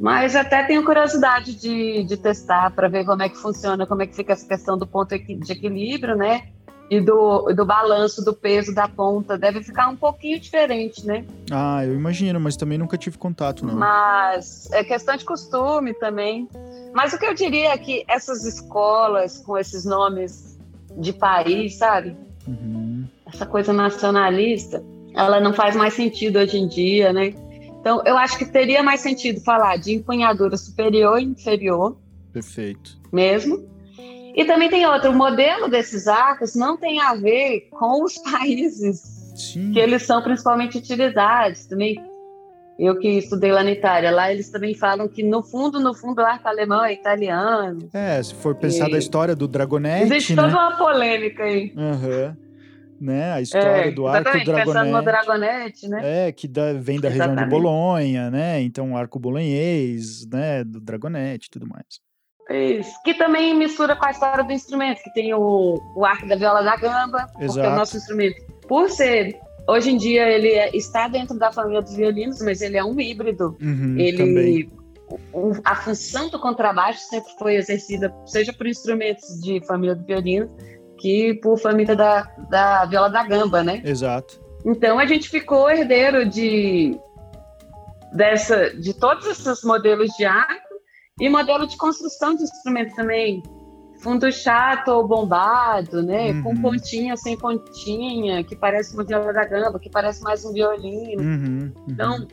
mas 0.00 0.36
até 0.36 0.62
tenho 0.64 0.84
curiosidade 0.84 1.54
de, 1.54 2.04
de 2.04 2.16
testar 2.16 2.70
para 2.70 2.88
ver 2.88 3.04
como 3.04 3.22
é 3.22 3.28
que 3.28 3.36
funciona, 3.36 3.86
como 3.86 4.02
é 4.02 4.06
que 4.06 4.14
fica 4.14 4.32
essa 4.32 4.46
questão 4.46 4.78
do 4.78 4.86
ponto 4.86 5.16
de 5.18 5.52
equilíbrio, 5.52 6.16
né? 6.16 6.48
e 6.90 7.00
do, 7.00 7.52
do 7.52 7.66
balanço 7.66 8.24
do 8.24 8.32
peso 8.32 8.74
da 8.74 8.88
ponta 8.88 9.36
deve 9.36 9.62
ficar 9.62 9.88
um 9.88 9.96
pouquinho 9.96 10.40
diferente, 10.40 11.06
né? 11.06 11.24
Ah, 11.50 11.84
eu 11.84 11.94
imagino, 11.94 12.40
mas 12.40 12.56
também 12.56 12.78
nunca 12.78 12.96
tive 12.96 13.18
contato, 13.18 13.64
não. 13.66 13.74
Mas 13.74 14.70
é 14.72 14.82
questão 14.82 15.16
de 15.16 15.24
costume 15.24 15.92
também. 15.94 16.48
Mas 16.94 17.12
o 17.12 17.18
que 17.18 17.26
eu 17.26 17.34
diria 17.34 17.72
é 17.72 17.78
que 17.78 18.04
essas 18.08 18.44
escolas 18.44 19.38
com 19.38 19.58
esses 19.58 19.84
nomes 19.84 20.58
de 20.96 21.12
país, 21.12 21.76
sabe? 21.76 22.16
Uhum. 22.46 23.06
Essa 23.26 23.44
coisa 23.44 23.72
nacionalista, 23.72 24.82
ela 25.14 25.40
não 25.40 25.52
faz 25.52 25.76
mais 25.76 25.92
sentido 25.92 26.38
hoje 26.38 26.56
em 26.56 26.66
dia, 26.66 27.12
né? 27.12 27.34
Então, 27.80 28.02
eu 28.04 28.16
acho 28.18 28.36
que 28.38 28.44
teria 28.44 28.82
mais 28.82 29.00
sentido 29.00 29.40
falar 29.40 29.76
de 29.76 29.94
empunhadura 29.94 30.56
superior 30.56 31.20
e 31.20 31.24
inferior. 31.24 31.96
Perfeito. 32.32 32.98
Mesmo 33.12 33.68
e 34.38 34.44
também 34.44 34.70
tem 34.70 34.86
outro, 34.86 35.10
o 35.10 35.14
modelo 35.14 35.68
desses 35.68 36.06
arcos 36.06 36.54
não 36.54 36.76
tem 36.76 37.00
a 37.00 37.12
ver 37.12 37.68
com 37.72 38.04
os 38.04 38.16
países 38.22 39.00
Sim. 39.34 39.72
que 39.72 39.80
eles 39.80 40.04
são 40.04 40.22
principalmente 40.22 40.78
utilizados. 40.78 41.66
Também 41.66 42.00
eu 42.78 42.96
que 43.00 43.08
estudei 43.08 43.50
lá 43.50 43.64
na 43.64 43.72
Itália, 43.72 44.12
lá 44.12 44.30
eles 44.30 44.48
também 44.48 44.74
falam 44.76 45.08
que 45.08 45.24
no 45.24 45.42
fundo, 45.42 45.80
no 45.80 45.92
fundo, 45.92 46.22
o 46.22 46.24
arco 46.24 46.46
alemão 46.46 46.84
é 46.84 46.92
italiano. 46.92 47.88
É, 47.92 48.22
se 48.22 48.32
for 48.32 48.54
pensar 48.54 48.88
e... 48.88 48.92
da 48.92 48.98
história 48.98 49.34
do 49.34 49.48
Dragonete, 49.48 50.04
Existe 50.04 50.36
né? 50.36 50.42
toda 50.42 50.54
uma 50.54 50.76
polêmica 50.76 51.42
aí. 51.42 51.72
Uhum. 51.76 52.36
Né? 53.00 53.32
A 53.32 53.40
história 53.40 53.66
é, 53.66 53.90
do 53.90 54.06
arco 54.06 54.44
Dragonete. 54.44 54.90
No 54.90 55.02
Dragonete, 55.02 55.88
né? 55.88 56.28
É, 56.28 56.32
que 56.32 56.48
da, 56.48 56.72
vem 56.72 57.00
da 57.00 57.08
exatamente. 57.08 57.40
região 57.40 57.44
de 57.44 57.50
Bolonha, 57.50 58.30
né? 58.30 58.60
Então, 58.60 58.92
o 58.92 58.96
arco 58.96 59.18
bolonhês, 59.18 60.26
né? 60.26 60.64
Do 60.64 60.80
Dragonete 60.80 61.46
e 61.46 61.50
tudo 61.50 61.66
mais. 61.66 62.00
Isso. 62.50 62.90
Que 63.04 63.14
também 63.14 63.54
mistura 63.54 63.94
com 63.94 64.06
a 64.06 64.10
história 64.10 64.42
do 64.42 64.52
instrumento, 64.52 65.02
que 65.02 65.12
tem 65.12 65.34
o, 65.34 65.78
o 65.94 66.04
arco 66.04 66.26
da 66.26 66.34
viola 66.34 66.62
da 66.62 66.76
gamba, 66.76 67.26
Exato. 67.38 67.46
porque 67.46 67.66
o 67.66 67.76
nosso 67.76 67.96
instrumento, 67.96 68.36
por 68.66 68.88
ser 68.88 69.38
hoje 69.68 69.90
em 69.90 69.96
dia 69.98 70.26
ele 70.28 70.48
é, 70.48 70.74
está 70.74 71.08
dentro 71.08 71.38
da 71.38 71.52
família 71.52 71.82
dos 71.82 71.94
violinos, 71.94 72.40
mas 72.40 72.62
ele 72.62 72.78
é 72.78 72.84
um 72.84 72.98
híbrido. 72.98 73.56
Uhum, 73.60 73.96
ele 73.98 74.70
o, 75.32 75.52
a 75.64 75.74
função 75.74 76.28
do 76.28 76.38
contrabaixo 76.38 77.00
sempre 77.00 77.32
foi 77.38 77.56
exercida, 77.56 78.14
seja 78.26 78.52
por 78.52 78.66
instrumentos 78.66 79.40
de 79.40 79.64
família 79.66 79.94
do 79.94 80.04
violino, 80.04 80.50
que 80.98 81.34
por 81.34 81.58
família 81.58 81.96
da, 81.96 82.22
da 82.50 82.84
viola 82.84 83.08
da 83.08 83.24
gamba, 83.24 83.62
né? 83.62 83.80
Exato. 83.84 84.40
Então 84.64 84.98
a 84.98 85.06
gente 85.06 85.28
ficou 85.28 85.70
herdeiro 85.70 86.28
de 86.28 86.98
dessa 88.12 88.70
de 88.70 88.92
todos 88.94 89.26
esses 89.26 89.62
modelos 89.62 90.10
de 90.16 90.24
arco 90.24 90.74
e 91.20 91.28
modelo 91.28 91.66
de 91.66 91.76
construção 91.76 92.34
de 92.34 92.42
instrumento 92.42 92.94
também. 92.94 93.42
Fundo 94.00 94.30
chato 94.30 94.88
ou 94.88 95.08
bombado, 95.08 96.04
né? 96.04 96.30
Uhum. 96.30 96.42
Com 96.44 96.56
pontinha, 96.62 97.16
sem 97.16 97.36
pontinha, 97.36 98.44
que 98.44 98.54
parece 98.54 98.94
uma 98.94 99.02
viola 99.02 99.32
da 99.32 99.44
gamba, 99.44 99.80
que 99.80 99.90
parece 99.90 100.22
mais 100.22 100.44
um 100.44 100.52
violino. 100.52 101.20
Uhum, 101.20 101.58
uhum. 101.58 101.72
Então, 101.88 102.28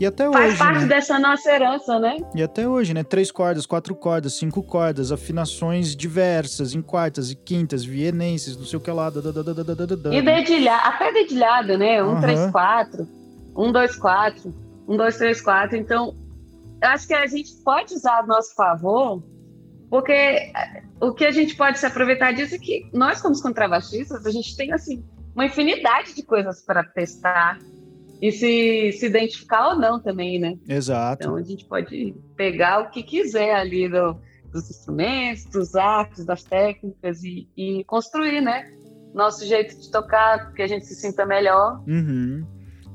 e 0.00 0.06
até 0.06 0.30
Faz 0.30 0.50
hoje, 0.50 0.58
parte 0.58 0.80
né? 0.80 0.86
dessa 0.86 1.18
nossa 1.18 1.50
herança, 1.50 1.98
né? 1.98 2.16
E 2.34 2.42
até 2.42 2.66
hoje, 2.66 2.94
né? 2.94 3.04
Três 3.04 3.30
cordas, 3.30 3.66
quatro 3.66 3.94
cordas, 3.94 4.34
cinco 4.34 4.62
cordas, 4.62 5.12
afinações 5.12 5.94
diversas, 5.94 6.74
em 6.74 6.82
quartas 6.82 7.30
e 7.30 7.36
quintas, 7.36 7.84
vienenses, 7.84 8.56
não 8.56 8.64
sei 8.64 8.78
o 8.78 8.80
que 8.80 8.90
lá. 8.90 9.10
Da, 9.10 9.20
da, 9.20 9.30
da, 9.30 10.14
e 10.14 10.22
dedilhado, 10.22 10.88
até 10.88 11.12
dedilhado, 11.12 11.78
né? 11.78 12.02
Um, 12.02 12.14
uhum. 12.14 12.20
três, 12.20 12.50
quatro, 12.50 13.08
um, 13.56 13.70
dois, 13.70 13.96
quatro, 13.96 14.54
um, 14.88 14.96
dois, 14.96 15.16
três, 15.16 15.40
quatro. 15.40 15.76
Então, 15.76 16.16
eu 16.82 16.88
acho 16.88 17.06
que 17.06 17.14
a 17.14 17.26
gente 17.26 17.52
pode 17.64 17.94
usar 17.94 18.18
a 18.18 18.26
nosso 18.26 18.54
favor 18.54 19.22
Porque 19.88 20.12
eh, 20.12 20.82
o 21.00 21.12
que 21.12 21.26
a 21.26 21.30
gente 21.30 21.54
pode 21.54 21.78
se 21.78 21.84
aproveitar 21.84 22.32
disso 22.32 22.54
é 22.54 22.58
que 22.58 22.88
nós, 22.94 23.20
como 23.20 23.40
contrabaixistas, 23.42 24.24
a 24.24 24.30
gente 24.30 24.56
tem 24.56 24.72
assim 24.72 25.04
uma 25.34 25.44
infinidade 25.44 26.14
de 26.14 26.22
coisas 26.22 26.62
para 26.62 26.82
testar 26.82 27.58
e 28.22 28.30
se, 28.30 28.92
se 28.92 29.06
identificar 29.06 29.70
ou 29.70 29.80
não 29.80 30.00
também, 30.00 30.38
né? 30.38 30.56
Exato. 30.68 31.24
Então 31.24 31.36
a 31.36 31.42
gente 31.42 31.64
pode 31.64 32.14
pegar 32.36 32.82
o 32.82 32.90
que 32.90 33.02
quiser 33.02 33.52
ali 33.52 33.88
do, 33.88 34.16
dos 34.52 34.70
instrumentos, 34.70 35.44
dos 35.46 35.74
artes, 35.74 36.24
das 36.24 36.44
técnicas 36.44 37.24
e, 37.24 37.48
e, 37.56 37.82
construir, 37.82 38.40
né? 38.40 38.70
Nosso 39.12 39.44
jeito 39.44 39.76
de 39.76 39.90
tocar, 39.90 40.52
que 40.52 40.62
a 40.62 40.68
gente 40.68 40.86
se 40.86 40.94
sinta 40.94 41.26
melhor. 41.26 41.82
Uhum. 41.84 42.46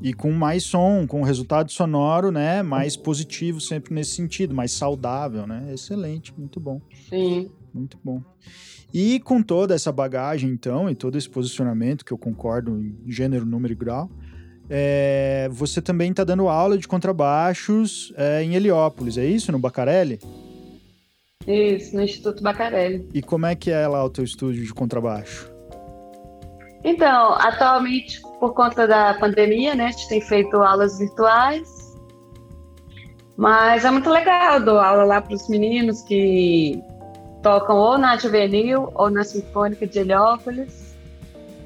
E 0.01 0.13
com 0.13 0.31
mais 0.31 0.63
som, 0.63 1.05
com 1.05 1.21
resultado 1.23 1.73
sonoro, 1.73 2.31
né? 2.31 2.63
Mais 2.63 2.95
positivo 2.95 3.59
sempre 3.59 3.93
nesse 3.93 4.11
sentido, 4.11 4.55
mais 4.55 4.71
saudável, 4.71 5.45
né? 5.45 5.73
Excelente, 5.73 6.33
muito 6.37 6.57
bom. 6.57 6.79
Sim. 7.09 7.51
Muito 7.73 7.99
bom. 8.01 8.23
E 8.93 9.19
com 9.19 9.43
toda 9.43 9.75
essa 9.75 9.91
bagagem, 9.91 10.49
então, 10.49 10.89
e 10.89 10.95
todo 10.95 11.17
esse 11.17 11.29
posicionamento, 11.29 12.05
que 12.05 12.13
eu 12.13 12.17
concordo 12.17 12.79
em 12.81 13.11
gênero, 13.11 13.45
número 13.45 13.73
e 13.73 13.75
grau, 13.75 14.09
é, 14.69 15.47
você 15.51 15.81
também 15.81 16.11
está 16.11 16.23
dando 16.23 16.47
aula 16.47 16.77
de 16.77 16.87
contrabaixos 16.87 18.13
é, 18.17 18.43
em 18.43 18.55
Heliópolis, 18.55 19.17
é 19.17 19.25
isso? 19.25 19.51
No 19.51 19.59
Bacarelli? 19.59 20.19
Isso, 21.47 21.95
no 21.95 22.03
Instituto 22.03 22.43
Bacarelli. 22.43 23.07
E 23.13 23.21
como 23.21 23.45
é 23.45 23.55
que 23.55 23.71
é 23.71 23.87
lá 23.87 24.03
o 24.03 24.09
teu 24.09 24.23
estúdio 24.23 24.65
de 24.65 24.73
contrabaixo? 24.73 25.49
Então, 26.83 27.33
atualmente, 27.33 28.21
por 28.39 28.53
conta 28.53 28.85
da 28.85 29.13
pandemia, 29.13 29.73
né, 29.73 29.85
a 29.85 29.91
gente 29.91 30.09
tem 30.09 30.21
feito 30.21 30.57
aulas 30.57 30.99
virtuais, 30.99 31.67
mas 33.37 33.85
é 33.85 33.91
muito 33.91 34.09
legal, 34.09 34.59
dou 34.59 34.79
aula 34.79 35.03
lá 35.03 35.21
para 35.21 35.33
os 35.33 35.47
meninos 35.47 36.01
que 36.01 36.81
tocam 37.41 37.77
ou 37.77 37.97
na 37.97 38.17
Juvenil 38.17 38.91
ou 38.95 39.09
na 39.09 39.23
Sinfônica 39.23 39.87
de 39.87 39.99
Heliópolis. 39.99 40.95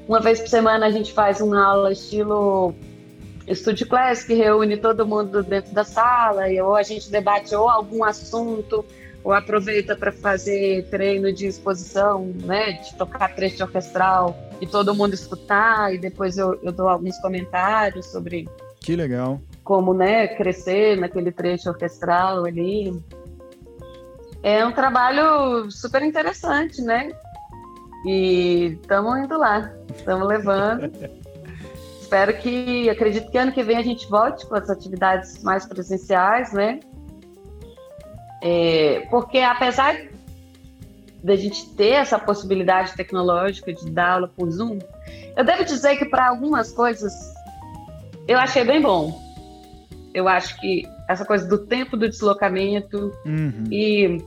Uma 0.06 0.20
vez 0.20 0.40
por 0.40 0.48
semana 0.48 0.86
a 0.86 0.90
gente 0.90 1.12
faz 1.12 1.40
uma 1.40 1.64
aula 1.64 1.92
estilo 1.92 2.74
Estúdio 3.46 3.86
Class, 3.88 4.24
que 4.24 4.34
reúne 4.34 4.76
todo 4.76 5.06
mundo 5.06 5.42
dentro 5.42 5.72
da 5.74 5.84
sala, 5.84 6.48
e 6.48 6.60
ou 6.60 6.76
a 6.76 6.82
gente 6.82 7.10
debate 7.10 7.54
ou 7.54 7.68
algum 7.68 8.04
assunto, 8.04 8.84
ou 9.24 9.32
aproveita 9.32 9.96
para 9.96 10.12
fazer 10.12 10.86
treino 10.90 11.32
de 11.32 11.46
exposição, 11.46 12.32
né, 12.44 12.72
de 12.72 12.94
tocar 12.96 13.34
trecho 13.34 13.62
orquestral 13.62 14.36
e 14.60 14.66
todo 14.66 14.94
mundo 14.94 15.14
escutar, 15.14 15.94
e 15.94 15.98
depois 15.98 16.38
eu, 16.38 16.58
eu 16.62 16.72
dou 16.72 16.88
alguns 16.88 17.18
comentários 17.18 18.06
sobre. 18.06 18.48
Que 18.80 18.96
legal. 18.96 19.40
Como, 19.62 19.94
né, 19.94 20.28
crescer 20.28 20.96
naquele 20.96 21.30
trecho 21.30 21.68
orquestral 21.68 22.44
ali. 22.44 23.00
É 24.42 24.66
um 24.66 24.72
trabalho 24.72 25.70
super 25.70 26.02
interessante, 26.02 26.82
né? 26.82 27.12
E 28.04 28.76
estamos 28.82 29.18
indo 29.18 29.38
lá, 29.38 29.72
estamos 29.94 30.26
levando. 30.26 30.90
espero 32.12 32.36
que, 32.36 32.90
acredito 32.90 33.30
que 33.30 33.38
ano 33.38 33.52
que 33.52 33.62
vem 33.62 33.78
a 33.78 33.82
gente 33.82 34.06
volte 34.06 34.46
com 34.46 34.54
as 34.54 34.68
atividades 34.68 35.42
mais 35.42 35.64
presenciais, 35.64 36.52
né? 36.52 36.78
É, 38.42 39.06
porque 39.10 39.38
apesar 39.38 39.96
da 41.24 41.34
gente 41.36 41.70
ter 41.70 41.92
essa 41.92 42.18
possibilidade 42.18 42.92
tecnológica 42.94 43.72
de 43.72 43.90
dar 43.90 44.14
aula 44.14 44.28
por 44.28 44.50
Zoom, 44.50 44.78
eu 45.34 45.42
devo 45.42 45.64
dizer 45.64 45.96
que 45.96 46.04
para 46.04 46.28
algumas 46.28 46.70
coisas 46.70 47.14
eu 48.28 48.38
achei 48.38 48.62
bem 48.62 48.82
bom. 48.82 49.18
Eu 50.12 50.28
acho 50.28 50.60
que 50.60 50.86
essa 51.08 51.24
coisa 51.24 51.48
do 51.48 51.64
tempo 51.64 51.96
do 51.96 52.06
deslocamento 52.10 53.10
uhum. 53.24 53.64
e 53.70 54.22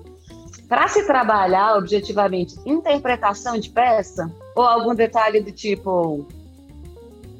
para 0.67 0.87
se 0.87 1.05
trabalhar 1.05 1.77
objetivamente 1.77 2.55
interpretação 2.65 3.59
de 3.59 3.69
peça 3.69 4.31
ou 4.55 4.63
algum 4.63 4.95
detalhe 4.95 5.39
do 5.41 5.51
tipo 5.51 6.27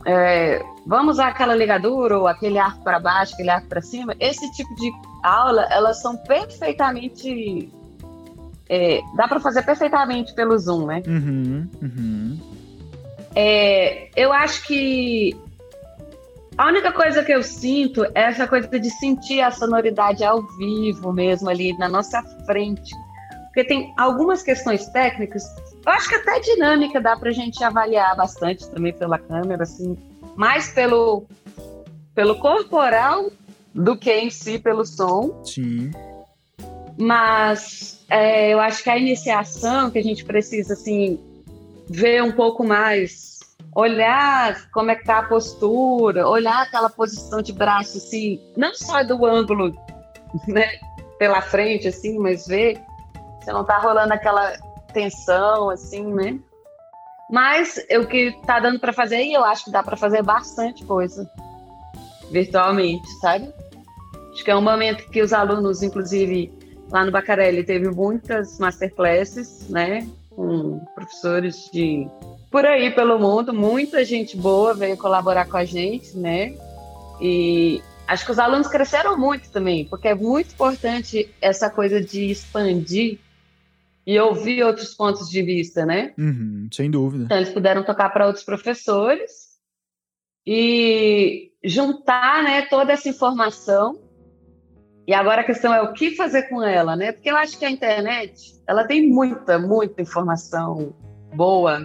é, 0.06 0.64
vamos 0.86 1.16
usar 1.16 1.30
aquela 1.30 1.56
ligadura 1.56 2.18
ou 2.18 2.28
aquele 2.28 2.60
arco 2.60 2.84
para 2.84 3.00
baixo, 3.00 3.34
aquele 3.34 3.50
arco 3.50 3.68
para 3.68 3.82
cima. 3.82 4.16
Esse 4.20 4.50
tipo 4.52 4.74
de 4.76 4.92
aula, 5.24 5.68
elas 5.72 6.02
são 6.02 6.16
perfeitamente. 6.16 7.70
É, 8.70 9.00
dá 9.16 9.28
para 9.28 9.40
fazer 9.40 9.64
perfeitamente 9.64 10.34
pelo 10.34 10.58
Zoom, 10.58 10.86
né? 10.86 11.02
Uhum, 11.08 11.70
uhum. 11.82 12.40
É, 13.36 14.10
eu 14.16 14.32
acho 14.32 14.66
que 14.66 15.36
a 16.58 16.68
única 16.68 16.92
coisa 16.92 17.24
que 17.24 17.32
eu 17.32 17.44
sinto 17.44 18.06
é 18.06 18.22
essa 18.24 18.48
coisa 18.48 18.68
de 18.68 18.90
sentir 18.90 19.42
a 19.42 19.52
sonoridade 19.52 20.24
ao 20.24 20.42
vivo 20.58 21.12
mesmo 21.12 21.50
ali 21.50 21.78
na 21.78 21.90
nossa 21.90 22.24
frente. 22.46 22.94
Porque 23.56 23.64
tem 23.64 23.94
algumas 23.98 24.44
questões 24.44 24.86
técnicas 24.90 25.44
eu 25.86 25.92
acho 25.92 26.10
que 26.10 26.16
até 26.16 26.40
dinâmica 26.40 27.00
dá 27.00 27.16
para 27.16 27.30
a 27.30 27.34
gente 27.34 27.64
avaliar 27.64 28.16
bastante 28.16 28.68
também 28.70 28.92
pela 28.92 29.20
câmera, 29.20 29.64
assim, 29.64 29.96
mais 30.36 30.74
pelo, 30.74 31.26
pelo 32.16 32.40
corporal 32.40 33.32
do 33.74 33.96
que 33.96 34.12
em 34.12 34.32
si 34.32 34.58
pelo 34.58 34.84
som. 34.84 35.44
Sim. 35.44 35.92
Mas 36.98 38.04
é, 38.10 38.52
eu 38.52 38.60
acho 38.60 38.84
que 38.84 38.90
a 38.90 38.98
iniciação 38.98 39.92
que 39.92 40.00
a 40.00 40.04
gente 40.04 40.26
precisa, 40.26 40.74
assim, 40.74 41.20
ver 41.88 42.24
um 42.24 42.32
pouco 42.32 42.64
mais, 42.64 43.42
olhar 43.76 44.68
como 44.72 44.90
é 44.90 44.96
que 44.96 45.06
tá 45.06 45.20
a 45.20 45.28
postura, 45.28 46.28
olhar 46.28 46.64
aquela 46.64 46.90
posição 46.90 47.44
de 47.44 47.54
braço, 47.54 48.00
assim, 48.00 48.42
não 48.58 48.74
só 48.74 49.04
do 49.04 49.24
ângulo, 49.24 49.72
né, 50.48 50.68
pela 51.20 51.42
frente, 51.42 51.88
assim, 51.88 52.18
mas 52.18 52.48
ver 52.48 52.82
se 53.46 53.54
não 53.54 53.64
tá 53.64 53.78
rolando 53.78 54.12
aquela 54.12 54.58
tensão, 54.92 55.70
assim, 55.70 56.04
né? 56.04 56.40
Mas 57.30 57.80
o 57.92 58.08
que 58.08 58.36
tá 58.46 58.60
dando 58.60 58.80
para 58.80 58.92
fazer, 58.92 59.24
e 59.24 59.34
eu 59.34 59.44
acho 59.44 59.66
que 59.66 59.72
dá 59.72 59.84
para 59.84 59.96
fazer 59.96 60.24
bastante 60.24 60.84
coisa 60.84 61.30
virtualmente, 62.32 63.08
sabe? 63.22 63.54
Acho 64.34 64.44
que 64.44 64.52
é 64.52 64.56
um 64.56 64.62
momento 64.62 65.08
que 65.10 65.22
os 65.22 65.32
alunos, 65.32 65.84
inclusive 65.84 66.52
lá 66.92 67.06
no 67.06 67.12
Bacarelli, 67.12 67.64
teve 67.64 67.90
muitas 67.90 68.58
masterclasses, 68.60 69.70
né? 69.70 70.08
Com 70.36 70.80
professores 70.94 71.70
de 71.72 72.08
por 72.52 72.66
aí 72.66 72.90
pelo 72.92 73.20
mundo, 73.20 73.54
muita 73.54 74.04
gente 74.06 74.38
boa 74.38 74.74
veio 74.74 74.98
colaborar 74.98 75.46
com 75.46 75.58
a 75.58 75.66
gente, 75.66 76.18
né? 76.18 76.54
E 77.20 77.82
acho 78.08 78.26
que 78.26 78.32
os 78.32 78.40
alunos 78.40 78.68
cresceram 78.68 79.18
muito 79.18 79.50
também, 79.50 79.86
porque 79.86 80.08
é 80.08 80.16
muito 80.16 80.54
importante 80.54 81.30
essa 81.42 81.70
coisa 81.70 82.02
de 82.02 82.32
expandir 82.32 83.20
e 84.06 84.20
ouvir 84.20 84.64
outros 84.64 84.94
pontos 84.94 85.30
de 85.30 85.42
vista, 85.42 85.86
né? 85.86 86.14
Uhum, 86.18 86.70
sem 86.72 86.92
dúvida. 86.92 87.26
Então, 87.26 87.38
eles 87.38 87.50
puderam 87.50 87.84
tocar 87.84 88.10
para 88.10 88.28
outros 88.28 88.46
professores 88.46 89.56
e 90.46 91.52
juntar 91.64 92.44
né, 92.44 92.62
toda 92.64 92.94
essa 92.94 93.10
informação. 93.10 94.00
E 95.08 95.14
agora 95.14 95.42
a 95.42 95.46
questão 95.46 95.74
é 95.74 95.82
o 95.82 95.94
que 95.94 96.16
fazer 96.16 96.44
com 96.44 96.62
ela, 96.64 96.96
né? 96.96 97.12
Porque 97.12 97.30
eu 97.30 97.38
acho 97.38 97.58
que 97.58 97.66
a 97.66 97.70
internet, 97.70 98.62
ela 98.68 98.86
tem 98.86 99.10
muita, 99.10 99.58
muita 99.58 100.02
informação 100.02 100.96
boa. 101.34 101.80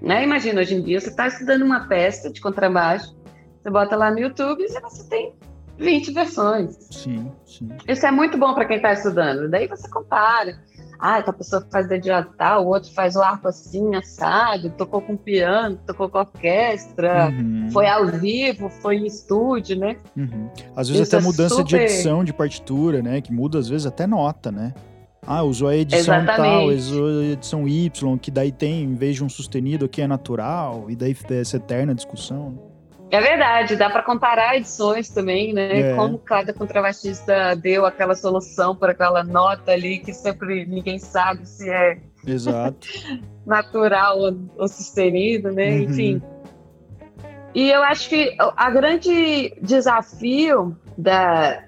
Né? 0.00 0.24
Imagina, 0.24 0.60
hoje 0.60 0.74
em 0.74 0.82
dia, 0.82 1.00
você 1.00 1.10
está 1.10 1.28
estudando 1.28 1.62
uma 1.62 1.86
peça 1.88 2.30
de 2.30 2.40
contrabaixo, 2.40 3.16
você 3.62 3.70
bota 3.70 3.96
lá 3.96 4.10
no 4.10 4.18
YouTube 4.18 4.62
e 4.62 4.80
você 4.80 5.08
tem 5.08 5.34
20 5.78 6.12
versões. 6.12 6.76
Sim, 6.90 7.32
sim. 7.44 7.68
Isso 7.88 8.06
é 8.06 8.10
muito 8.10 8.36
bom 8.36 8.54
para 8.54 8.64
quem 8.64 8.76
está 8.76 8.92
estudando. 8.92 9.48
Daí 9.48 9.66
você 9.66 9.88
compara 9.88 10.56
ah, 10.98 11.18
a 11.18 11.32
pessoa 11.32 11.66
faz 11.70 11.88
dedilhado 11.88 12.30
tal, 12.36 12.64
o 12.64 12.68
outro 12.68 12.92
faz 12.92 13.16
o 13.16 13.22
arco 13.22 13.48
assim, 13.48 13.94
assado, 13.94 14.70
tocou 14.70 15.00
com 15.00 15.16
piano, 15.16 15.78
tocou 15.86 16.08
com 16.08 16.18
orquestra, 16.18 17.28
uhum. 17.28 17.68
foi 17.72 17.86
ao 17.86 18.06
vivo, 18.06 18.68
foi 18.68 18.96
em 18.96 19.06
estúdio, 19.06 19.78
né? 19.78 19.96
Uhum. 20.16 20.48
Às 20.76 20.88
vezes 20.88 21.08
Isso 21.08 21.16
até 21.16 21.24
é 21.24 21.26
mudança 21.26 21.54
super... 21.56 21.66
de 21.66 21.76
edição 21.76 22.24
de 22.24 22.32
partitura, 22.32 23.02
né? 23.02 23.20
Que 23.20 23.32
muda 23.32 23.58
às 23.58 23.68
vezes 23.68 23.86
até 23.86 24.06
nota, 24.06 24.50
né? 24.50 24.72
Ah, 25.26 25.42
usou 25.42 25.68
a 25.68 25.76
edição 25.76 26.16
Exatamente. 26.16 26.36
tal, 26.36 26.66
usou 26.66 27.20
a 27.20 27.24
edição 27.24 27.68
Y, 27.68 28.18
que 28.18 28.30
daí 28.30 28.52
tem, 28.52 28.84
em 28.84 28.94
vez 28.94 29.16
de 29.16 29.24
um 29.24 29.28
sustenido 29.28 29.86
aqui 29.86 30.02
é 30.02 30.06
natural, 30.06 30.86
e 30.88 30.96
daí 30.96 31.16
essa 31.30 31.56
eterna 31.56 31.94
discussão. 31.94 32.73
É 33.10 33.20
verdade, 33.20 33.76
dá 33.76 33.90
para 33.90 34.02
comparar 34.02 34.56
edições 34.56 35.08
também, 35.08 35.52
né? 35.52 35.92
É. 35.92 35.94
Como 35.94 36.18
cada 36.18 36.52
contrabaixista 36.52 37.54
deu 37.54 37.86
aquela 37.86 38.14
solução 38.14 38.74
para 38.74 38.92
aquela 38.92 39.22
nota 39.22 39.72
ali 39.72 39.98
que 39.98 40.12
sempre 40.12 40.66
ninguém 40.66 40.98
sabe 40.98 41.46
se 41.48 41.68
é 41.70 41.98
Exato. 42.26 42.88
natural 43.46 44.18
ou, 44.18 44.36
ou 44.56 44.68
sustenido, 44.68 45.52
né? 45.52 45.70
Uhum. 45.70 45.82
Enfim. 45.82 46.22
E 47.54 47.70
eu 47.70 47.82
acho 47.84 48.08
que 48.08 48.36
a 48.38 48.70
grande 48.70 49.54
desafio 49.62 50.76
da, 50.98 51.64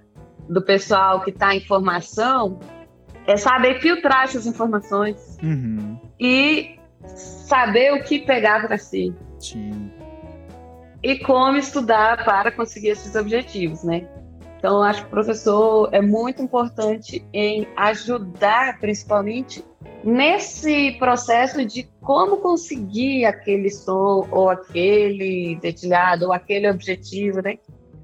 do 0.49 0.61
pessoal 0.63 1.21
que 1.21 1.31
está 1.31 1.55
em 1.55 1.61
formação 1.61 2.59
é 3.25 3.37
saber 3.37 3.81
filtrar 3.81 4.25
essas 4.25 4.47
informações 4.47 5.39
uhum. 5.41 5.97
e 6.19 6.77
saber 7.05 7.93
o 7.93 8.03
que 8.03 8.19
pegar 8.19 8.67
para 8.67 8.79
si. 8.79 9.15
Sim 9.39 9.96
e 11.07 11.21
como 11.21 11.57
estudar 11.57 12.25
para 12.25 12.51
conseguir 12.51 12.89
esses 12.89 13.15
objetivos, 13.15 13.85
né? 13.85 14.09
Então, 14.59 14.83
acho 14.83 15.03
que 15.03 15.07
o 15.07 15.11
professor 15.11 15.89
é 15.93 16.03
muito 16.03 16.43
importante 16.43 17.25
em 17.33 17.65
ajudar, 17.77 18.81
principalmente, 18.81 19.65
nesse 20.03 20.97
processo 20.99 21.65
de 21.65 21.85
como 22.01 22.39
conseguir 22.39 23.25
aquele 23.25 23.71
som, 23.71 24.27
ou 24.33 24.51
aquele 24.51 25.57
dedilhado, 25.63 26.27
ou 26.27 26.33
aquele 26.33 26.69
objetivo, 26.69 27.41
né? 27.41 27.57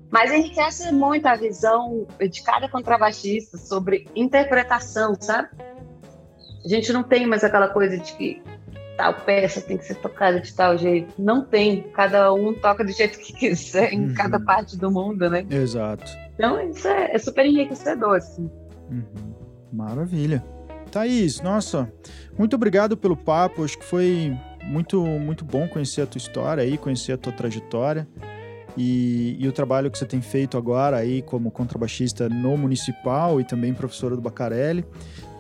Mas 0.08 0.30
enriquece 0.30 0.92
muito 0.92 1.26
a 1.26 1.34
visão 1.34 2.06
de 2.20 2.40
cada 2.40 2.68
contrabaixista 2.68 3.58
sobre 3.58 4.06
interpretação, 4.14 5.16
sabe? 5.18 5.48
A 6.64 6.68
gente 6.68 6.92
não 6.92 7.02
tem 7.02 7.26
mais 7.26 7.42
aquela 7.42 7.66
coisa 7.66 7.98
de 7.98 8.12
que 8.12 8.40
tal 8.96 9.14
peça 9.14 9.60
tem 9.60 9.76
que 9.76 9.84
ser 9.84 9.96
tocada 9.96 10.40
de 10.40 10.52
tal 10.54 10.76
jeito. 10.76 11.12
Não 11.18 11.44
tem. 11.44 11.82
Cada 11.94 12.32
um 12.32 12.54
toca 12.54 12.84
do 12.84 12.92
jeito 12.92 13.18
que 13.18 13.32
quiser 13.32 13.92
em 13.92 14.08
uhum. 14.08 14.14
cada 14.14 14.38
parte 14.40 14.76
do 14.76 14.90
mundo, 14.90 15.28
né? 15.28 15.46
Exato. 15.50 16.10
Então, 16.34 16.60
isso 16.70 16.88
é, 16.88 17.14
é 17.14 17.18
super 17.18 17.44
enriquecedor, 17.46 18.16
assim. 18.16 18.50
Uhum. 18.90 19.34
Maravilha. 19.72 20.44
Thaís, 20.90 21.40
nossa, 21.40 21.90
muito 22.38 22.54
obrigado 22.54 22.96
pelo 22.96 23.16
papo. 23.16 23.64
Acho 23.64 23.78
que 23.78 23.84
foi 23.84 24.36
muito, 24.62 25.02
muito 25.04 25.44
bom 25.44 25.66
conhecer 25.66 26.02
a 26.02 26.06
tua 26.06 26.18
história 26.18 26.62
aí, 26.62 26.76
conhecer 26.76 27.12
a 27.12 27.18
tua 27.18 27.32
trajetória. 27.32 28.06
E, 28.76 29.36
e, 29.38 29.46
o 29.46 29.52
trabalho 29.52 29.90
que 29.90 29.98
você 29.98 30.06
tem 30.06 30.22
feito 30.22 30.56
agora 30.56 30.96
aí 30.96 31.20
como 31.22 31.50
contrabaixista 31.50 32.28
no 32.28 32.56
Municipal 32.56 33.40
e 33.40 33.44
também 33.44 33.74
professora 33.74 34.16
do 34.16 34.22
Bacarelli. 34.22 34.84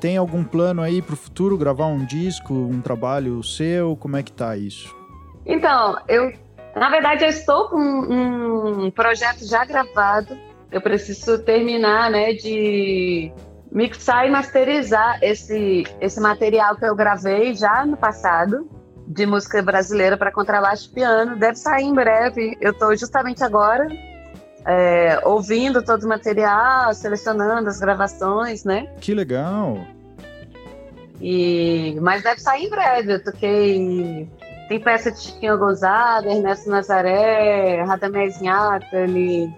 Tem 0.00 0.16
algum 0.16 0.44
plano 0.44 0.82
aí 0.82 1.00
para 1.00 1.14
o 1.14 1.16
futuro, 1.16 1.56
gravar 1.56 1.86
um 1.86 2.04
disco, 2.04 2.52
um 2.52 2.80
trabalho 2.80 3.42
seu? 3.42 3.96
Como 3.96 4.16
é 4.16 4.22
que 4.22 4.32
tá 4.32 4.56
isso? 4.56 4.94
Então, 5.46 5.96
eu, 6.08 6.32
na 6.76 6.90
verdade, 6.90 7.24
eu 7.24 7.30
estou 7.30 7.68
com 7.68 7.78
um 7.78 8.90
projeto 8.90 9.46
já 9.46 9.64
gravado. 9.64 10.36
Eu 10.70 10.80
preciso 10.80 11.38
terminar, 11.38 12.10
né, 12.10 12.32
de 12.32 13.32
mixar 13.70 14.26
e 14.26 14.30
masterizar 14.30 15.18
esse, 15.22 15.84
esse 16.00 16.20
material 16.20 16.76
que 16.76 16.84
eu 16.84 16.94
gravei 16.94 17.54
já 17.54 17.86
no 17.86 17.96
passado 17.96 18.68
de 19.06 19.26
música 19.26 19.62
brasileira 19.62 20.16
para 20.16 20.32
contrabaixo 20.32 20.88
e 20.90 20.94
piano. 20.94 21.36
Deve 21.36 21.56
sair 21.56 21.84
em 21.84 21.94
breve. 21.94 22.56
Eu 22.60 22.72
estou 22.72 22.96
justamente 22.96 23.42
agora 23.42 23.88
é, 24.64 25.20
ouvindo 25.24 25.82
todo 25.82 26.04
o 26.04 26.08
material, 26.08 26.92
selecionando 26.94 27.68
as 27.68 27.78
gravações, 27.80 28.64
né? 28.64 28.88
Que 29.00 29.14
legal! 29.14 29.78
E, 31.20 31.96
mas 32.00 32.22
deve 32.22 32.40
sair 32.40 32.66
em 32.66 32.70
breve. 32.70 33.14
Eu 33.14 33.24
toquei. 33.24 34.30
Tem 34.68 34.80
peça 34.80 35.10
de 35.10 35.20
Chiquinho 35.20 35.58
Gonzaga, 35.58 36.30
Ernesto 36.30 36.70
Nazaré, 36.70 37.82
Radamés 37.84 38.40
Nhatali, 38.40 39.54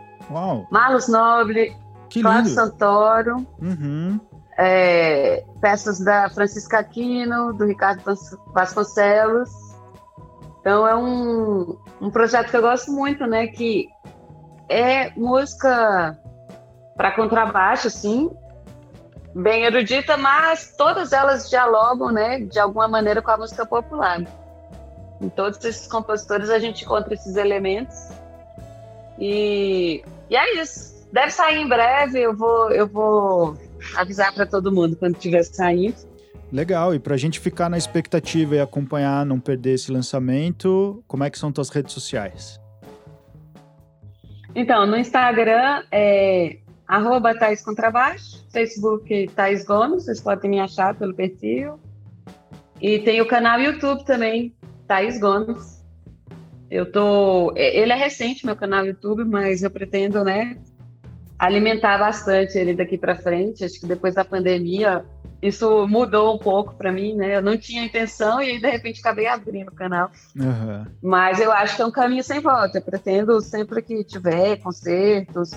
Marlos 0.70 1.09
Noble, 1.09 1.74
Cláudio 2.11 2.51
Santoro. 2.51 3.47
Uhum 3.61 4.18
é, 4.59 5.44
peças 5.61 5.98
da 6.00 6.28
Francisca 6.30 6.78
Aquino, 6.78 7.52
do 7.52 7.64
Ricardo 7.64 8.02
Vasconcelos. 8.52 9.50
Então 10.61 10.86
é 10.86 10.96
um, 10.96 11.78
um 12.00 12.11
projeto 12.11 12.50
que 12.50 12.57
eu 12.57 12.62
gosto 12.62 12.90
muito, 12.90 13.26
né? 13.26 13.46
Que 13.48 13.88
é 14.68 15.11
música 15.11 16.18
para 16.96 17.12
contrabaixo, 17.12 17.90
sim, 17.90 18.30
bem 19.34 19.64
erudita, 19.64 20.16
mas 20.16 20.74
todas 20.76 21.12
elas 21.12 21.50
dialogam, 21.50 22.12
né, 22.12 22.40
de 22.40 22.59
alguma 22.59 22.86
maneira 22.86 23.20
com 23.20 23.30
a 23.30 23.36
música 23.36 23.66
popular. 23.66 24.22
Em 25.20 25.28
todos 25.28 25.62
esses 25.64 25.86
compositores 25.86 26.50
a 26.50 26.59
gente 26.59 26.84
encontra 26.84 27.14
esses 27.14 27.36
elementos. 27.36 27.96
E, 29.18 30.05
e 30.28 30.36
é 30.36 30.61
isso. 30.61 31.09
Deve 31.12 31.30
sair 31.30 31.59
em 31.59 31.68
breve. 31.68 32.20
Eu 32.20 32.36
vou, 32.36 32.70
eu 32.70 32.86
vou 32.86 33.57
avisar 33.97 34.32
para 34.35 34.47
todo 34.47 34.72
mundo 34.72 34.97
quando 34.97 35.16
tiver 35.16 35.43
saindo. 35.43 35.97
Legal, 36.53 36.95
e 36.95 36.99
para 36.99 37.14
a 37.14 37.16
gente 37.16 37.41
ficar 37.41 37.68
na 37.68 37.76
expectativa 37.76 38.55
e 38.55 38.61
acompanhar, 38.61 39.26
não 39.26 39.41
perder 39.41 39.74
esse 39.74 39.91
lançamento, 39.91 41.03
como 41.09 41.24
é 41.24 41.30
que 41.30 41.39
são 41.39 41.51
tuas 41.51 41.68
redes 41.68 41.93
sociais? 41.93 42.61
Então, 44.55 44.87
no 44.87 44.97
Instagram 44.97 45.82
é 45.91 46.59
arroba 46.87 47.32
Contrabaixo, 47.64 48.47
Facebook 48.53 49.28
Thais 49.35 49.64
Gomes, 49.64 50.05
vocês 50.05 50.20
podem 50.20 50.51
me 50.51 50.61
achar 50.61 50.95
pelo 50.95 51.14
perfil. 51.14 51.80
E 52.80 53.01
tem 53.01 53.20
o 53.20 53.26
canal 53.26 53.59
YouTube 53.59 54.05
também, 54.05 54.55
Thais 54.87 55.18
Gomes. 55.18 55.82
Eu 56.70 56.91
tô. 56.91 57.53
Ele 57.57 57.93
é 57.93 57.97
recente, 57.97 58.47
meu 58.47 58.57
canal 58.57 58.87
YouTube, 58.87 59.24
mas 59.24 59.62
eu 59.62 59.70
pretendo, 59.70 60.22
né, 60.22 60.57
alimentar 61.45 61.99
bastante 61.99 62.59
ele 62.59 62.74
daqui 62.74 62.97
para 62.97 63.16
frente. 63.16 63.64
Acho 63.64 63.80
que 63.80 63.86
depois 63.86 64.14
da 64.14 64.24
pandemia 64.24 65.05
isso 65.42 65.86
mudou 65.86 66.34
um 66.34 66.38
pouco 66.38 66.74
para 66.74 66.90
mim, 66.90 67.14
né? 67.14 67.36
Eu 67.36 67.42
não 67.42 67.57
tinha 67.59 67.84
intenção 67.84 68.40
e 68.40 68.53
aí, 68.53 68.59
de 68.59 68.70
repente 68.70 69.01
acabei 69.01 69.26
abrindo 69.26 69.68
o 69.68 69.74
canal. 69.74 70.11
Uhum. 70.34 70.86
Mas 71.03 71.38
eu 71.38 71.53
acho 71.53 71.76
que 71.76 71.82
é 71.82 71.86
um 71.86 71.90
caminho 71.90 72.24
sem 72.24 72.40
volta. 72.40 72.78
Eu 72.78 72.82
pretendo 72.82 73.38
sempre 73.42 73.82
que 73.82 74.03
tiver 74.05 74.57
concertos, 74.57 75.51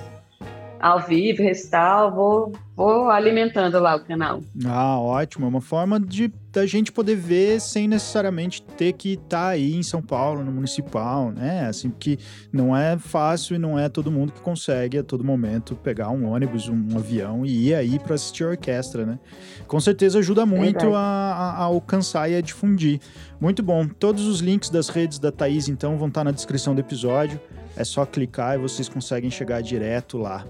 ao 0.80 1.01
vivo, 1.01 1.41
recital, 1.41 2.13
vou, 2.13 2.51
vou 2.75 3.09
alimentando 3.09 3.80
lá 3.80 3.95
o 3.95 3.99
canal. 4.03 4.41
Ah, 4.65 4.99
ótimo. 4.99 5.45
É 5.45 5.49
uma 5.49 5.61
forma 5.61 5.99
de 5.99 6.32
da 6.57 6.65
gente 6.65 6.91
poder 6.91 7.15
ver 7.15 7.61
sem 7.61 7.88
necessariamente 7.88 8.63
ter 8.63 8.93
que 8.93 9.13
estar 9.13 9.28
tá 9.28 9.47
aí 9.49 9.75
em 9.75 9.84
São 9.84 10.01
Paulo, 10.01 10.43
no 10.43 10.51
municipal, 10.51 11.32
né? 11.32 11.67
Assim, 11.67 11.89
porque 11.89 12.17
não 12.51 12.75
é 12.75 12.97
fácil 12.97 13.55
e 13.55 13.59
não 13.59 13.78
é 13.78 13.88
todo 13.88 14.11
mundo 14.11 14.32
que 14.32 14.41
consegue 14.41 14.97
a 14.97 15.03
todo 15.03 15.23
momento 15.23 15.75
pegar 15.75 16.09
um 16.09 16.28
ônibus, 16.28 16.67
um 16.67 16.88
avião 16.95 17.45
e 17.45 17.67
ir 17.67 17.75
aí 17.75 17.99
para 17.99 18.15
assistir 18.15 18.43
a 18.43 18.49
orquestra, 18.49 19.05
né? 19.05 19.19
Com 19.67 19.80
certeza 19.80 20.17
ajuda 20.17 20.47
muito 20.47 20.95
a, 20.95 20.99
a, 20.99 21.51
a, 21.51 21.63
alcançar 21.65 22.28
e 22.28 22.36
a 22.36 22.41
difundir. 22.41 22.99
Muito 23.39 23.61
bom. 23.61 23.88
Todos 23.88 24.25
os 24.25 24.39
links 24.39 24.71
das 24.71 24.89
redes 24.89 25.19
da 25.19 25.32
Thaís, 25.32 25.69
então, 25.69 25.95
vão 25.95 26.07
estar 26.07 26.21
tá 26.21 26.25
na 26.25 26.32
descrição 26.32 26.73
do 26.73 26.82
episódio. 26.82 27.39
É 27.78 27.84
só 27.84 28.05
clicar 28.05 28.55
e 28.55 28.57
vocês 28.57 28.89
conseguem 28.89 29.30
chegar 29.30 29.61
direto 29.61 30.17
lá. 30.17 30.45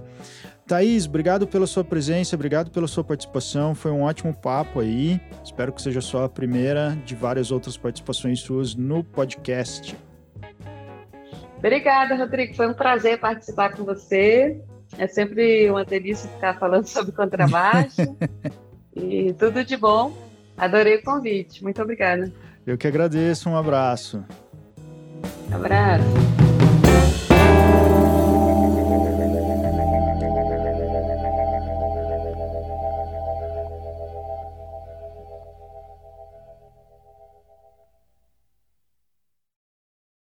Thaís, 0.67 1.05
obrigado 1.05 1.47
pela 1.47 1.65
sua 1.65 1.83
presença, 1.83 2.35
obrigado 2.35 2.69
pela 2.71 2.87
sua 2.87 3.03
participação. 3.03 3.73
Foi 3.73 3.91
um 3.91 4.01
ótimo 4.01 4.33
papo 4.33 4.81
aí. 4.81 5.19
Espero 5.43 5.71
que 5.71 5.81
seja 5.81 6.01
só 6.01 6.25
a 6.25 6.29
primeira 6.29 6.97
de 7.05 7.15
várias 7.15 7.51
outras 7.51 7.77
participações 7.77 8.41
suas 8.41 8.75
no 8.75 9.03
podcast. 9.03 9.95
Obrigada, 11.57 12.15
Rodrigo. 12.15 12.53
Foi 12.53 12.67
um 12.67 12.73
prazer 12.73 13.19
participar 13.19 13.75
com 13.75 13.83
você. 13.83 14.61
É 14.97 15.07
sempre 15.07 15.69
uma 15.69 15.83
delícia 15.83 16.29
ficar 16.29 16.57
falando 16.59 16.85
sobre 16.85 17.13
contrabaixo. 17.13 18.17
e 18.95 19.33
tudo 19.33 19.63
de 19.63 19.77
bom. 19.77 20.13
Adorei 20.57 20.97
o 20.97 21.03
convite. 21.03 21.63
Muito 21.63 21.81
obrigada. 21.81 22.31
Eu 22.65 22.77
que 22.77 22.87
agradeço. 22.87 23.49
Um 23.49 23.55
abraço. 23.55 24.23
Um 25.49 25.55
abraço. 25.55 26.46